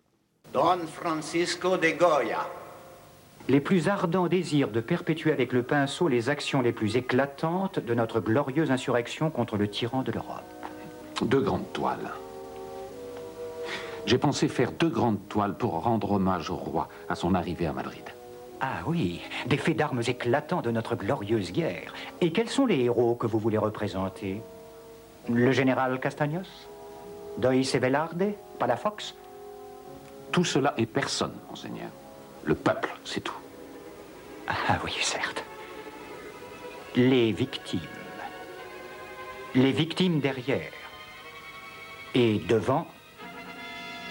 Don 0.53 0.79
Francisco 0.87 1.77
de 1.77 1.97
Goya. 1.97 2.47
Les 3.47 3.59
plus 3.59 3.87
ardents 3.87 4.27
désirs 4.27 4.69
de 4.69 4.81
perpétuer 4.81 5.31
avec 5.31 5.51
le 5.51 5.63
pinceau 5.63 6.07
les 6.07 6.29
actions 6.29 6.61
les 6.61 6.71
plus 6.71 6.95
éclatantes 6.95 7.79
de 7.79 7.93
notre 7.93 8.19
glorieuse 8.19 8.71
insurrection 8.71 9.29
contre 9.29 9.57
le 9.57 9.67
tyran 9.67 10.03
de 10.03 10.11
l'Europe. 10.11 10.43
Deux 11.21 11.41
grandes 11.41 11.71
toiles. 11.73 12.11
J'ai 14.05 14.17
pensé 14.17 14.47
faire 14.47 14.71
deux 14.71 14.89
grandes 14.89 15.27
toiles 15.29 15.55
pour 15.55 15.83
rendre 15.83 16.11
hommage 16.11 16.49
au 16.49 16.55
roi 16.55 16.89
à 17.07 17.15
son 17.15 17.35
arrivée 17.35 17.67
à 17.67 17.73
Madrid. 17.73 18.03
Ah 18.59 18.79
oui, 18.85 19.21
des 19.47 19.57
faits 19.57 19.77
d'armes 19.77 20.01
éclatants 20.05 20.61
de 20.61 20.71
notre 20.71 20.95
glorieuse 20.95 21.51
guerre. 21.51 21.93
Et 22.19 22.31
quels 22.31 22.49
sont 22.49 22.65
les 22.65 22.81
héros 22.81 23.15
que 23.15 23.25
vous 23.27 23.39
voulez 23.39 23.57
représenter? 23.57 24.41
Le 25.29 25.51
général 25.51 25.99
Castaños? 25.99 26.67
Dois 27.37 27.53
Velarde? 27.53 28.33
Palafox? 28.59 29.15
Tout 30.31 30.43
cela 30.43 30.73
est 30.77 30.85
personne, 30.85 31.33
monseigneur. 31.49 31.89
Le 32.43 32.55
peuple, 32.55 32.89
c'est 33.03 33.21
tout. 33.21 33.37
Ah 34.47 34.77
oui, 34.83 34.93
certes. 35.01 35.43
Les 36.95 37.31
victimes. 37.31 37.79
Les 39.55 39.71
victimes 39.71 40.19
derrière. 40.19 40.71
Et 42.13 42.39
devant, 42.39 42.87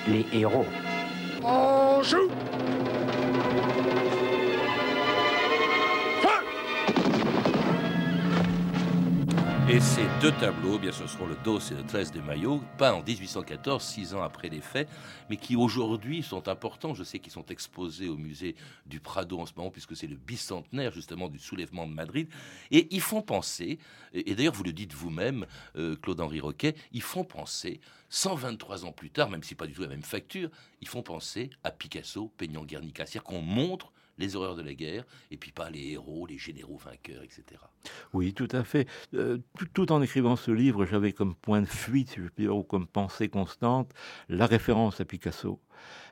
les 0.09 0.27
héros. 0.33 0.67
On 1.43 2.03
joue 2.03 2.29
Et 9.73 9.79
ces 9.79 10.03
deux 10.21 10.33
tableaux, 10.33 10.81
bien 10.81 10.91
ce 10.91 11.07
seront 11.07 11.29
le 11.29 11.37
Dos 11.45 11.61
et 11.61 11.75
le 11.75 11.85
13 11.85 12.11
de 12.11 12.21
Maillot, 12.21 12.61
peints 12.77 12.93
en 12.93 13.05
1814, 13.05 13.81
six 13.81 14.15
ans 14.15 14.23
après 14.23 14.49
les 14.49 14.61
faits, 14.61 14.89
mais 15.29 15.37
qui 15.37 15.55
aujourd'hui 15.55 16.25
sont 16.25 16.49
importants. 16.49 16.93
Je 16.93 17.05
sais 17.05 17.21
qu'ils 17.21 17.31
sont 17.31 17.47
exposés 17.47 18.09
au 18.09 18.17
musée 18.17 18.57
du 18.87 18.99
Prado 18.99 19.39
en 19.39 19.47
ce 19.47 19.53
moment, 19.57 19.71
puisque 19.71 19.95
c'est 19.95 20.09
le 20.09 20.17
bicentenaire 20.17 20.91
justement 20.91 21.29
du 21.29 21.39
soulèvement 21.39 21.87
de 21.87 21.93
Madrid. 21.93 22.29
Et 22.73 22.89
ils 22.91 23.01
font 23.01 23.23
penser, 23.23 23.79
et, 24.13 24.35
d'ailleurs 24.35 24.55
vous 24.55 24.65
le 24.65 24.73
dites 24.73 24.93
vous-même, 24.93 25.47
euh, 25.77 25.95
Claude-Henri 25.95 26.41
Roquet, 26.41 26.75
ils 26.91 27.01
font 27.01 27.23
penser, 27.23 27.81
123 28.09 28.87
ans 28.87 28.93
plus 28.93 29.11
tard, 29.11 29.31
même 29.31 29.45
si 29.45 29.55
pas 29.55 29.69
du 29.69 29.73
tout 29.73 29.83
la 29.83 29.89
même 29.89 30.03
facture, 30.03 30.51
ils 30.81 30.89
font 30.89 31.05
penser 31.05 31.49
à 31.63 31.71
Picasso, 31.71 32.33
peignant 32.39 32.65
Guernica. 32.65 33.07
C'est-à-dire 33.07 33.23
qu'on 33.23 33.41
montre 33.41 33.93
les 34.21 34.37
horreurs 34.37 34.55
de 34.55 34.63
la 34.63 34.75
guerre, 34.75 35.05
et 35.31 35.37
puis 35.37 35.51
pas 35.51 35.71
les 35.71 35.93
héros, 35.93 36.27
les 36.27 36.39
généraux 36.39 36.77
vainqueurs, 36.77 37.23
etc. 37.23 37.43
Oui, 38.13 38.33
tout 38.35 38.49
à 38.53 38.63
fait. 38.63 38.87
Euh, 39.15 39.39
tout, 39.73 39.91
en 39.91 40.03
écrivant 40.03 40.37
ce 40.37 40.51
livre, 40.51 40.85
j'avais 40.85 41.13
comme 41.13 41.35
point 41.35 41.63
de 41.63 41.67
fuite, 41.67 42.15
je 42.17 42.29
dire, 42.37 42.57
ou 42.57 42.63
comme 42.63 42.87
pensée 42.87 43.29
constante, 43.29 43.93
la 44.29 44.47
référence 44.47 45.01
à 45.01 45.05
Picasso. 45.05 45.61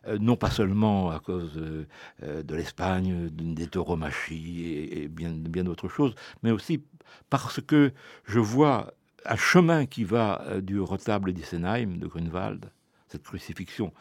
Euh, 0.06 0.18
non 0.18 0.36
pas 0.36 0.50
seulement 0.50 1.10
à 1.10 1.20
cause 1.20 1.58
euh, 1.58 2.42
de 2.42 2.54
l'Espagne, 2.54 3.28
des 3.30 3.66
tauromachie 3.66 4.88
et, 4.90 5.08
bien, 5.08 5.64
d'autres 5.64 5.88
choses, 5.88 6.14
mais 6.42 6.50
aussi 6.50 6.82
parce 7.28 7.60
que 7.60 7.92
je 8.24 8.40
vois 8.40 8.94
un 9.26 9.36
chemin 9.36 9.84
qui 9.86 10.04
va 10.04 10.60
du 10.62 10.80
retable 10.80 11.32
d'Issenheim, 11.32 11.98
de 11.98 12.06
Grunewald, 12.06 12.70
cette 13.08 13.24
crucifixion 13.24 13.92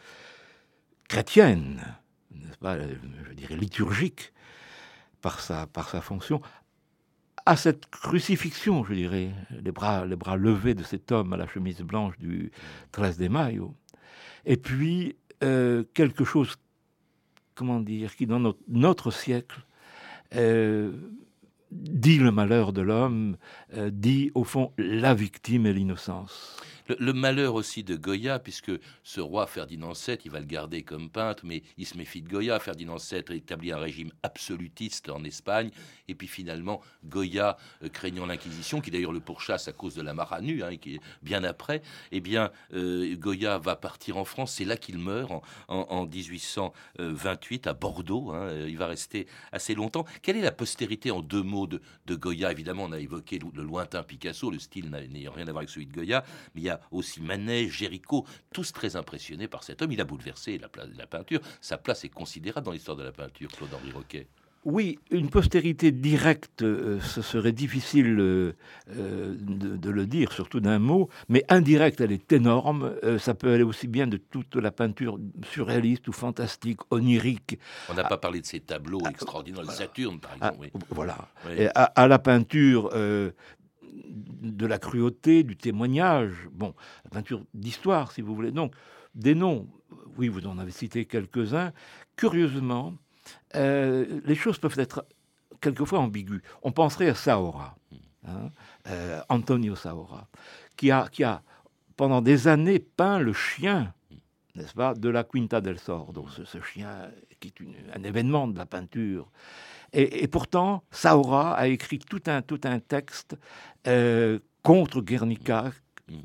chrétienne, 1.08 1.82
n'est-ce 2.32 2.58
pas, 2.58 2.78
je 2.78 3.32
dirais 3.34 3.56
liturgique, 3.56 4.32
par 5.20 5.40
sa, 5.40 5.66
par 5.66 5.88
sa 5.88 6.00
fonction, 6.00 6.40
à 7.46 7.56
cette 7.56 7.88
crucifixion, 7.90 8.84
je 8.84 8.94
dirais, 8.94 9.30
les 9.50 9.72
bras, 9.72 10.04
les 10.04 10.16
bras 10.16 10.36
levés 10.36 10.74
de 10.74 10.82
cet 10.82 11.12
homme 11.12 11.32
à 11.32 11.36
la 11.36 11.46
chemise 11.46 11.80
blanche 11.80 12.18
du 12.18 12.52
13 12.92 13.18
de 13.18 13.28
Mayo. 13.28 13.74
Et 14.44 14.56
puis, 14.56 15.16
euh, 15.42 15.84
quelque 15.94 16.24
chose, 16.24 16.56
comment 17.54 17.80
dire, 17.80 18.14
qui 18.16 18.26
dans 18.26 18.54
notre, 18.68 19.10
siècle 19.10 19.60
euh, 20.34 20.92
dit 21.70 22.18
le 22.18 22.30
malheur 22.30 22.72
de 22.72 22.82
l'homme, 22.82 23.36
euh, 23.74 23.90
dit 23.90 24.30
au 24.34 24.44
fond 24.44 24.72
la 24.76 25.14
victime 25.14 25.66
et 25.66 25.72
l'innocence. 25.72 26.60
Le, 26.88 27.12
malheur 27.12 27.54
aussi 27.54 27.84
de 27.84 27.96
Goya, 27.96 28.38
puisque 28.38 28.72
ce 29.02 29.20
roi 29.20 29.46
Ferdinand 29.46 29.92
VII, 29.92 30.18
il 30.24 30.30
va 30.30 30.40
le 30.40 30.46
garder 30.46 30.82
comme 30.82 31.10
peintre, 31.10 31.44
mais 31.44 31.62
il 31.76 31.86
se 31.86 31.96
méfie 31.96 32.22
de 32.22 32.28
Goya. 32.28 32.58
Ferdinand 32.60 32.96
VII 32.96 33.36
établit 33.36 33.72
un 33.72 33.78
régime 33.78 34.10
absolutiste 34.22 35.10
en 35.10 35.22
Espagne, 35.24 35.70
et 36.08 36.14
puis 36.14 36.26
finalement, 36.26 36.80
Goya, 37.04 37.58
euh, 37.82 37.88
craignant 37.88 38.26
l'Inquisition, 38.26 38.80
qui 38.80 38.90
d'ailleurs 38.90 39.12
le 39.12 39.20
pourchasse 39.20 39.68
à 39.68 39.72
cause 39.72 39.94
de 39.94 40.02
la 40.02 40.14
Maranu, 40.14 40.62
hein, 40.62 40.76
qui 40.76 40.94
est 40.94 41.00
bien 41.22 41.44
après, 41.44 41.82
eh 42.12 42.20
bien, 42.20 42.50
euh, 42.72 43.14
Goya 43.16 43.58
va 43.58 43.76
partir 43.76 44.16
en 44.16 44.24
France. 44.24 44.54
C'est 44.54 44.64
là 44.64 44.76
qu'il 44.76 44.98
meurt, 44.98 45.30
en, 45.68 46.06
1828, 46.06 47.66
à 47.66 47.74
Bordeaux. 47.74 48.30
Hein. 48.30 48.66
il 48.66 48.78
va 48.78 48.86
rester 48.86 49.26
assez 49.52 49.74
longtemps. 49.74 50.06
Quelle 50.22 50.36
est 50.36 50.42
la 50.42 50.52
postérité 50.52 51.10
en 51.10 51.20
deux 51.20 51.42
mots 51.42 51.66
de, 51.66 51.82
de 52.06 52.14
Goya? 52.14 52.50
Évidemment, 52.50 52.84
on 52.84 52.92
a 52.92 52.98
évoqué 52.98 53.38
le, 53.38 53.46
le 53.54 53.62
lointain 53.62 54.02
Picasso, 54.02 54.50
le 54.50 54.58
style 54.58 54.90
n'ayant 54.90 55.32
rien 55.32 55.46
à 55.46 55.52
voir 55.52 55.58
avec 55.58 55.70
celui 55.70 55.86
de 55.86 55.92
Goya, 55.92 56.24
mais 56.54 56.62
il 56.62 56.64
y 56.64 56.70
a 56.70 56.77
aussi 56.90 57.20
Manet, 57.20 57.68
Géricault, 57.68 58.26
tous 58.52 58.72
très 58.72 58.96
impressionnés 58.96 59.48
par 59.48 59.64
cet 59.64 59.82
homme. 59.82 59.92
Il 59.92 60.00
a 60.00 60.04
bouleversé 60.04 60.58
la, 60.58 60.68
place, 60.68 60.88
de 60.88 60.98
la 60.98 61.06
peinture. 61.06 61.40
Sa 61.60 61.78
place 61.78 62.04
est 62.04 62.08
considérable 62.08 62.64
dans 62.66 62.72
l'histoire 62.72 62.96
de 62.96 63.04
la 63.04 63.12
peinture, 63.12 63.50
Claude-Henri 63.50 63.92
Roquet. 63.92 64.26
Oui, 64.64 64.98
une 65.10 65.30
postérité 65.30 65.92
directe, 65.92 66.62
euh, 66.62 67.00
ce 67.00 67.22
serait 67.22 67.52
difficile 67.52 68.18
euh, 68.18 68.52
euh, 68.90 69.34
de, 69.38 69.88
le 69.88 70.04
dire, 70.04 70.32
surtout 70.32 70.58
d'un 70.58 70.80
mot, 70.80 71.08
mais 71.28 71.44
indirecte, 71.48 72.00
elle 72.00 72.12
est 72.12 72.32
énorme. 72.32 72.92
ça 73.18 73.34
peut 73.34 73.52
aller 73.52 73.62
aussi 73.62 73.86
bien 73.86 74.06
de 74.06 74.16
toute 74.16 74.56
la 74.56 74.70
peinture 74.70 75.18
surréaliste 75.50 76.08
ou 76.08 76.12
fantastique, 76.12 76.80
onirique. 76.90 77.58
On 77.88 77.94
n'a 77.94 78.04
pas 78.04 78.18
parlé 78.18 78.40
de 78.40 78.46
ces 78.46 78.60
tableaux 78.60 79.00
extraordinaires, 79.08 79.62
le 79.62 79.70
Saturne 79.70 80.18
par 80.18 80.32
ah, 80.40 80.48
exemple. 80.48 80.86
Voilà. 80.90 81.16
à, 81.74 81.84
à, 81.84 82.08
la 82.08 82.18
peinture 82.18 82.90
de 83.94 84.66
la 84.66 84.78
cruauté, 84.78 85.42
du 85.42 85.56
témoignage, 85.56 86.48
bon, 86.52 86.74
la 87.04 87.10
peinture 87.10 87.44
d'histoire, 87.54 88.12
si 88.12 88.22
vous 88.22 88.34
voulez. 88.34 88.52
Donc, 88.52 88.74
des 89.14 89.34
noms, 89.34 89.68
oui, 90.16 90.28
vous 90.28 90.46
en 90.46 90.58
avez 90.58 90.70
cité 90.70 91.04
quelques-uns. 91.04 91.72
Curieusement, 92.16 92.94
euh, 93.56 94.20
les 94.24 94.34
choses 94.34 94.58
peuvent 94.58 94.78
être 94.78 95.04
quelquefois 95.60 96.00
ambiguës. 96.00 96.42
On 96.62 96.72
penserait 96.72 97.08
à 97.08 97.14
Saora, 97.14 97.76
hein, 98.26 98.50
euh, 98.88 99.20
Antonio 99.28 99.74
Saora, 99.74 100.28
qui 100.76 100.90
a, 100.90 101.08
qui 101.08 101.24
a, 101.24 101.42
pendant 101.96 102.22
des 102.22 102.48
années, 102.48 102.78
peint 102.78 103.18
le 103.18 103.32
chien, 103.32 103.92
n'est-ce 104.54 104.74
pas, 104.74 104.94
de 104.94 105.08
la 105.08 105.24
Quinta 105.24 105.60
del 105.60 105.78
Sordo, 105.78 106.26
ce, 106.28 106.44
ce 106.44 106.60
chien 106.60 107.10
qui 107.40 107.48
est 107.48 107.96
un 107.96 108.02
événement 108.02 108.48
de 108.48 108.58
la 108.58 108.66
peinture. 108.66 109.30
Et, 109.92 110.28
pourtant, 110.28 110.84
Saora 110.90 111.54
a 111.54 111.66
écrit 111.66 111.98
tout 111.98 112.22
un, 112.26 112.42
tout 112.42 112.60
un 112.64 112.78
texte 112.78 113.36
euh, 113.86 114.38
contre 114.62 115.00
Guernica, 115.00 115.72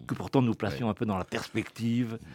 que 0.06 0.13
pourtant 0.13 0.41
nous 0.41 0.54
placions 0.54 0.89
un 0.89 0.93
peu 0.93 1.06
dans 1.06 1.17
la 1.17 1.23
perspective 1.23 2.17
euh, 2.21 2.28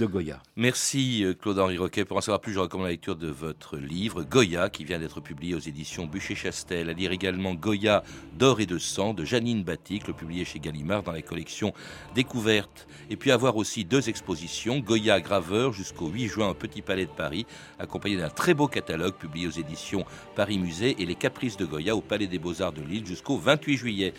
Goya. 0.00 0.42
Merci 0.56 1.24
euh, 1.24 1.32
Claude-Henri 1.32 1.78
Roquet. 1.78 2.04
Pour 2.04 2.16
en 2.16 2.20
savoir 2.20 2.40
plus, 2.40 2.52
je 2.52 2.58
recommande 2.58 2.86
la 2.86 2.92
lecture 2.92 3.14
de 3.14 3.28
votre 3.28 3.76
livre 3.76 4.24
Goya, 4.24 4.68
qui 4.68 4.84
vient 4.84 4.98
d'être 4.98 5.20
publié 5.20 5.54
aux 5.54 5.60
éditions 5.60 6.06
Bûcher-Chastel. 6.06 6.90
À 6.90 6.92
lire 6.92 7.12
également 7.12 7.54
Goya 7.54 8.02
d'or 8.36 8.60
et 8.60 8.66
de 8.66 8.78
sang 8.78 9.14
de 9.14 9.24
Janine 9.24 9.62
Batic, 9.62 10.08
le 10.08 10.12
publié 10.12 10.44
chez 10.44 10.58
Gallimard 10.58 11.04
dans 11.04 11.12
la 11.12 11.22
collection 11.22 11.72
Découverte. 12.14 12.88
Et 13.10 13.16
puis 13.16 13.30
avoir 13.30 13.56
aussi 13.56 13.84
deux 13.84 14.08
expositions, 14.08 14.80
Goya 14.80 15.20
graveur 15.20 15.72
jusqu'au 15.72 16.08
8 16.08 16.26
juin 16.26 16.48
au 16.48 16.54
Petit 16.54 16.82
Palais 16.82 17.06
de 17.06 17.10
Paris, 17.10 17.46
accompagné 17.78 18.16
d'un 18.16 18.30
très 18.30 18.54
beau 18.54 18.66
catalogue 18.66 19.14
publié 19.14 19.46
aux 19.46 19.50
éditions 19.50 20.04
Paris 20.34 20.58
Musée 20.58 20.96
et 21.00 21.06
Les 21.06 21.14
Caprices 21.14 21.56
de 21.56 21.64
Goya 21.64 21.94
au 21.94 22.00
Palais 22.00 22.26
des 22.26 22.38
Beaux-Arts 22.40 22.72
de 22.72 22.82
Lille 22.82 23.06
jusqu'au 23.06 23.38
28 23.38 23.76
juillet. 23.76 24.14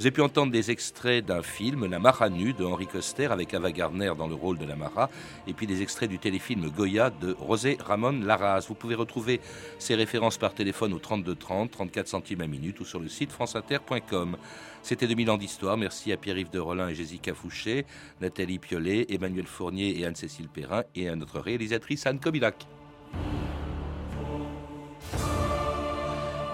Vous 0.00 0.06
avez 0.06 0.12
pu 0.12 0.22
entendre 0.22 0.50
des 0.50 0.70
extraits 0.70 1.26
d'un 1.26 1.42
film, 1.42 1.84
La 1.84 1.98
Mara 1.98 2.30
nue, 2.30 2.54
de 2.54 2.64
Henri 2.64 2.86
Coster, 2.86 3.26
avec 3.26 3.52
Ava 3.52 3.70
Gardner 3.70 4.10
dans 4.16 4.28
le 4.28 4.34
rôle 4.34 4.56
de 4.56 4.64
la 4.64 4.74
Mara, 4.74 5.10
et 5.46 5.52
puis 5.52 5.66
des 5.66 5.82
extraits 5.82 6.08
du 6.08 6.18
téléfilm 6.18 6.70
Goya 6.70 7.10
de 7.10 7.36
José 7.46 7.76
Ramon 7.78 8.22
Larraz. 8.24 8.64
Vous 8.66 8.74
pouvez 8.74 8.94
retrouver 8.94 9.42
ces 9.78 9.94
références 9.94 10.38
par 10.38 10.54
téléphone 10.54 10.94
au 10.94 10.98
32 10.98 11.34
30, 11.34 11.70
34 11.70 12.08
centimes 12.08 12.40
à 12.40 12.46
minute 12.46 12.80
ou 12.80 12.86
sur 12.86 12.98
le 12.98 13.10
site 13.10 13.30
franceinter.com. 13.30 14.38
C'était 14.82 15.06
2000 15.06 15.30
ans 15.32 15.36
d'histoire. 15.36 15.76
Merci 15.76 16.12
à 16.12 16.16
Pierre-Yves 16.16 16.50
de 16.50 16.60
Rollin 16.60 16.88
et 16.88 16.94
Jessica 16.94 17.34
Fouché, 17.34 17.84
Nathalie 18.22 18.58
Piolet, 18.58 19.04
Emmanuel 19.10 19.44
Fournier 19.44 20.00
et 20.00 20.06
Anne-Cécile 20.06 20.48
Perrin, 20.48 20.84
et 20.94 21.10
à 21.10 21.14
notre 21.14 21.40
réalisatrice 21.40 22.06
Anne 22.06 22.20
Kobilac. 22.20 22.66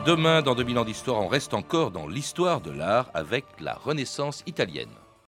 Demain, 0.07 0.41
dans 0.41 0.55
2000 0.55 0.79
ans 0.79 0.85
d'histoire, 0.85 1.21
on 1.21 1.27
reste 1.27 1.53
encore 1.53 1.91
dans 1.91 2.07
l'histoire 2.07 2.61
de 2.61 2.71
l'art 2.71 3.11
avec 3.13 3.45
la 3.59 3.75
Renaissance 3.75 4.45
italienne. 4.47 4.87